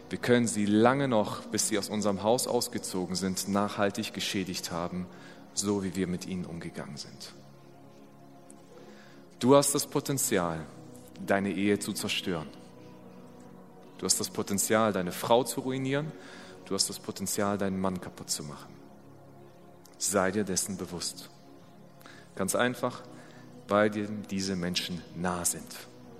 Wir 0.09 0.19
können 0.19 0.47
sie 0.47 0.65
lange 0.65 1.07
noch, 1.07 1.41
bis 1.45 1.67
sie 1.67 1.79
aus 1.79 1.89
unserem 1.89 2.21
Haus 2.21 2.47
ausgezogen 2.47 3.15
sind, 3.15 3.47
nachhaltig 3.47 4.13
geschädigt 4.13 4.71
haben, 4.71 5.07
so 5.53 5.83
wie 5.83 5.95
wir 5.95 6.07
mit 6.07 6.27
ihnen 6.27 6.45
umgegangen 6.45 6.97
sind. 6.97 7.33
Du 9.39 9.55
hast 9.55 9.73
das 9.73 9.87
Potenzial, 9.87 10.65
deine 11.25 11.51
Ehe 11.51 11.79
zu 11.79 11.93
zerstören. 11.93 12.47
Du 13.97 14.05
hast 14.05 14.19
das 14.19 14.29
Potenzial, 14.29 14.93
deine 14.93 15.11
Frau 15.11 15.43
zu 15.43 15.61
ruinieren. 15.61 16.11
Du 16.65 16.75
hast 16.75 16.89
das 16.89 16.99
Potenzial, 16.99 17.57
deinen 17.57 17.79
Mann 17.79 18.01
kaputt 18.01 18.29
zu 18.29 18.43
machen. 18.43 18.73
Sei 19.97 20.31
dir 20.31 20.43
dessen 20.43 20.77
bewusst. 20.77 21.29
Ganz 22.35 22.55
einfach, 22.55 23.03
weil 23.67 23.89
dir 23.89 24.07
diese 24.29 24.55
Menschen 24.55 25.01
nah 25.15 25.45
sind. 25.45 25.75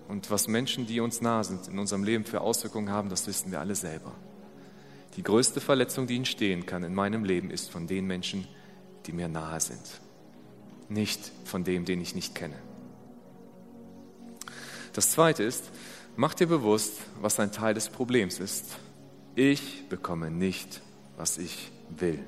Und 0.07 0.29
was 0.29 0.47
Menschen, 0.47 0.85
die 0.85 0.99
uns 0.99 1.21
nah 1.21 1.43
sind, 1.43 1.67
in 1.67 1.79
unserem 1.79 2.03
Leben 2.03 2.25
für 2.25 2.41
Auswirkungen 2.41 2.89
haben, 2.89 3.09
das 3.09 3.25
wissen 3.27 3.51
wir 3.51 3.59
alle 3.59 3.75
selber. 3.75 4.11
Die 5.15 5.23
größte 5.23 5.61
Verletzung, 5.61 6.07
die 6.07 6.17
entstehen 6.17 6.65
kann 6.65 6.83
in 6.83 6.93
meinem 6.93 7.23
Leben, 7.23 7.49
ist 7.49 7.71
von 7.71 7.87
den 7.87 8.05
Menschen, 8.05 8.47
die 9.05 9.13
mir 9.13 9.27
nahe 9.27 9.59
sind. 9.59 10.01
Nicht 10.89 11.31
von 11.45 11.63
dem, 11.63 11.85
den 11.85 12.01
ich 12.01 12.13
nicht 12.13 12.35
kenne. 12.35 12.57
Das 14.93 15.11
Zweite 15.11 15.43
ist, 15.43 15.71
mach 16.15 16.33
dir 16.33 16.47
bewusst, 16.47 16.93
was 17.21 17.39
ein 17.39 17.51
Teil 17.51 17.73
des 17.73 17.89
Problems 17.89 18.39
ist. 18.39 18.77
Ich 19.35 19.89
bekomme 19.89 20.29
nicht, 20.29 20.81
was 21.17 21.37
ich 21.37 21.71
will. 21.89 22.19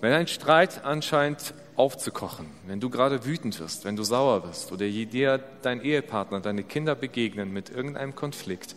Wenn 0.00 0.12
ein 0.12 0.28
Streit 0.28 0.84
anscheinend 0.84 1.54
aufzukochen, 1.76 2.46
wenn 2.66 2.80
du 2.80 2.88
gerade 2.90 3.24
wütend 3.24 3.60
wirst, 3.60 3.84
wenn 3.84 3.96
du 3.96 4.02
sauer 4.02 4.44
wirst 4.44 4.72
oder 4.72 4.88
dir 4.88 5.38
dein 5.62 5.82
Ehepartner, 5.82 6.40
deine 6.40 6.64
Kinder 6.64 6.94
begegnen 6.94 7.52
mit 7.52 7.70
irgendeinem 7.70 8.14
Konflikt, 8.14 8.76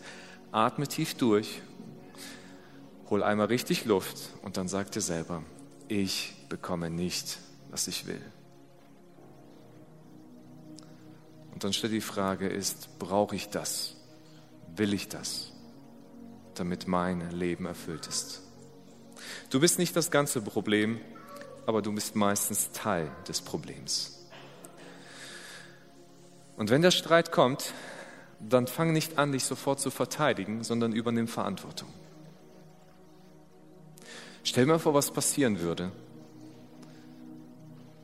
atme 0.52 0.86
tief 0.86 1.14
durch, 1.14 1.62
hol 3.08 3.22
einmal 3.22 3.46
richtig 3.46 3.86
Luft 3.86 4.30
und 4.42 4.56
dann 4.56 4.68
sag 4.68 4.92
dir 4.92 5.00
selber, 5.00 5.42
ich 5.88 6.34
bekomme 6.48 6.90
nicht, 6.90 7.38
was 7.70 7.88
ich 7.88 8.06
will. 8.06 8.20
Und 11.52 11.64
dann 11.64 11.72
stell 11.72 11.90
die 11.90 12.00
Frage 12.00 12.48
ist, 12.48 12.98
brauche 12.98 13.34
ich 13.34 13.48
das? 13.48 13.96
Will 14.76 14.94
ich 14.94 15.08
das? 15.08 15.52
Damit 16.54 16.86
mein 16.86 17.30
Leben 17.30 17.66
erfüllt 17.66 18.06
ist. 18.06 18.42
Du 19.50 19.60
bist 19.60 19.78
nicht 19.78 19.96
das 19.96 20.10
ganze 20.10 20.40
Problem, 20.40 21.00
aber 21.66 21.82
du 21.82 21.92
bist 21.92 22.16
meistens 22.16 22.70
Teil 22.72 23.10
des 23.28 23.40
Problems. 23.40 24.26
Und 26.56 26.70
wenn 26.70 26.82
der 26.82 26.90
Streit 26.90 27.32
kommt, 27.32 27.72
dann 28.38 28.66
fang 28.66 28.92
nicht 28.92 29.18
an, 29.18 29.32
dich 29.32 29.44
sofort 29.44 29.80
zu 29.80 29.90
verteidigen, 29.90 30.62
sondern 30.64 30.92
übernimm 30.92 31.28
Verantwortung. 31.28 31.88
Stell 34.44 34.66
mir 34.66 34.78
vor, 34.78 34.94
was 34.94 35.10
passieren 35.10 35.60
würde, 35.60 35.92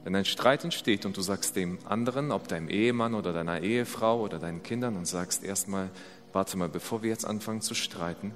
wenn 0.05 0.14
ein 0.14 0.25
Streit 0.25 0.62
entsteht 0.62 1.05
und 1.05 1.16
du 1.16 1.23
sagst 1.23 1.57
dem 1.57 1.79
anderen, 1.85 2.31
ob 2.31 2.47
deinem 2.47 2.69
Ehemann 2.69 3.14
oder 3.14 3.33
deiner 3.33 3.62
Ehefrau 3.62 4.21
oder 4.21 4.38
deinen 4.38 4.62
Kindern 4.62 4.97
und 4.97 5.07
sagst 5.07 5.42
erstmal, 5.42 5.90
warte 6.33 6.57
mal, 6.57 6.69
bevor 6.69 7.03
wir 7.03 7.11
jetzt 7.11 7.25
anfangen 7.25 7.61
zu 7.61 7.75
streiten, 7.75 8.33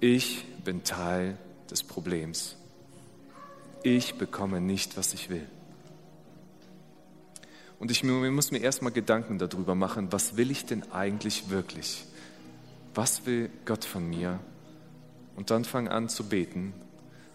ich 0.00 0.44
bin 0.62 0.84
Teil 0.84 1.38
des 1.70 1.82
Problems 1.82 2.56
ich 3.82 4.16
bekomme 4.16 4.60
nicht, 4.60 4.96
was 4.96 5.14
ich 5.14 5.30
will. 5.30 5.46
Und 7.78 7.90
ich 7.90 8.04
muss 8.04 8.50
mir 8.50 8.58
erstmal 8.58 8.92
Gedanken 8.92 9.38
darüber 9.38 9.74
machen, 9.74 10.12
was 10.12 10.36
will 10.36 10.50
ich 10.50 10.66
denn 10.66 10.92
eigentlich 10.92 11.48
wirklich? 11.48 12.04
Was 12.94 13.24
will 13.24 13.50
Gott 13.64 13.86
von 13.86 14.06
mir? 14.08 14.38
Und 15.34 15.50
dann 15.50 15.64
fang 15.64 15.88
an 15.88 16.10
zu 16.10 16.24
beten, 16.24 16.74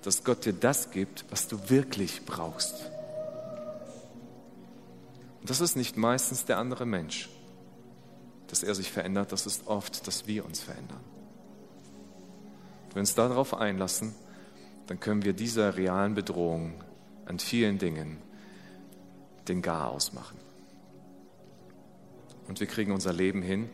dass 0.03 0.23
Gott 0.23 0.45
dir 0.45 0.53
das 0.53 0.91
gibt, 0.91 1.25
was 1.31 1.47
du 1.47 1.69
wirklich 1.69 2.25
brauchst. 2.25 2.91
Und 5.41 5.49
das 5.49 5.61
ist 5.61 5.75
nicht 5.75 5.97
meistens 5.97 6.45
der 6.45 6.59
andere 6.59 6.85
Mensch, 6.85 7.29
dass 8.47 8.61
er 8.61 8.75
sich 8.75 8.91
verändert, 8.91 9.31
das 9.31 9.47
ist 9.47 9.65
oft, 9.65 10.05
dass 10.07 10.27
wir 10.27 10.45
uns 10.45 10.59
verändern. 10.59 11.01
Wenn 12.89 12.95
wir 12.95 12.99
uns 12.99 13.15
darauf 13.15 13.55
einlassen, 13.55 14.13
dann 14.87 14.99
können 14.99 15.23
wir 15.23 15.33
dieser 15.33 15.77
realen 15.77 16.13
Bedrohung 16.13 16.83
an 17.25 17.39
vielen 17.39 17.77
Dingen 17.77 18.17
den 19.47 19.61
Gar 19.61 19.89
ausmachen. 19.89 20.37
Und 22.47 22.59
wir 22.59 22.67
kriegen 22.67 22.91
unser 22.91 23.13
Leben 23.13 23.41
hin, 23.41 23.69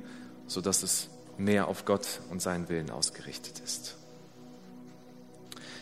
sodass 0.48 0.84
es 0.84 1.10
mehr 1.38 1.68
auf 1.68 1.86
Gott 1.86 2.22
und 2.30 2.42
seinen 2.42 2.70
Willen 2.70 2.90
ausgerichtet 2.90 3.60
ist. 3.60 3.98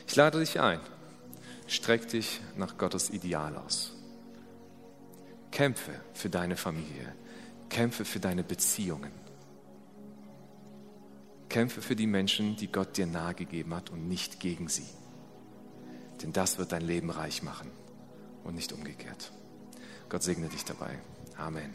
Ich 0.08 0.16
lade 0.16 0.40
dich 0.40 0.60
ein, 0.60 0.80
streck 1.68 2.08
dich 2.08 2.42
nach 2.58 2.78
Gottes 2.78 3.12
Ideal 3.12 3.56
aus. 3.58 3.94
Kämpfe 5.52 5.94
für 6.14 6.30
deine 6.30 6.56
Familie, 6.56 7.14
kämpfe 7.70 8.06
für 8.06 8.20
deine 8.20 8.44
Beziehungen. 8.44 9.12
Kämpfe 11.50 11.82
für 11.82 11.96
die 11.96 12.08
Menschen, 12.08 12.56
die 12.56 12.72
Gott 12.72 12.98
dir 12.98 13.08
nahegegeben 13.08 13.74
hat 13.74 13.90
und 13.90 14.08
nicht 14.08 14.40
gegen 14.40 14.68
sie. 14.68 14.86
Denn 16.22 16.34
das 16.34 16.58
wird 16.58 16.72
dein 16.72 16.82
Leben 16.82 17.10
reich 17.10 17.44
machen 17.44 17.72
und 18.44 18.56
nicht 18.56 18.74
umgekehrt. 18.74 19.32
Gott 20.10 20.24
segne 20.24 20.48
dich 20.48 20.66
dabei. 20.66 20.98
Amen. 21.38 21.74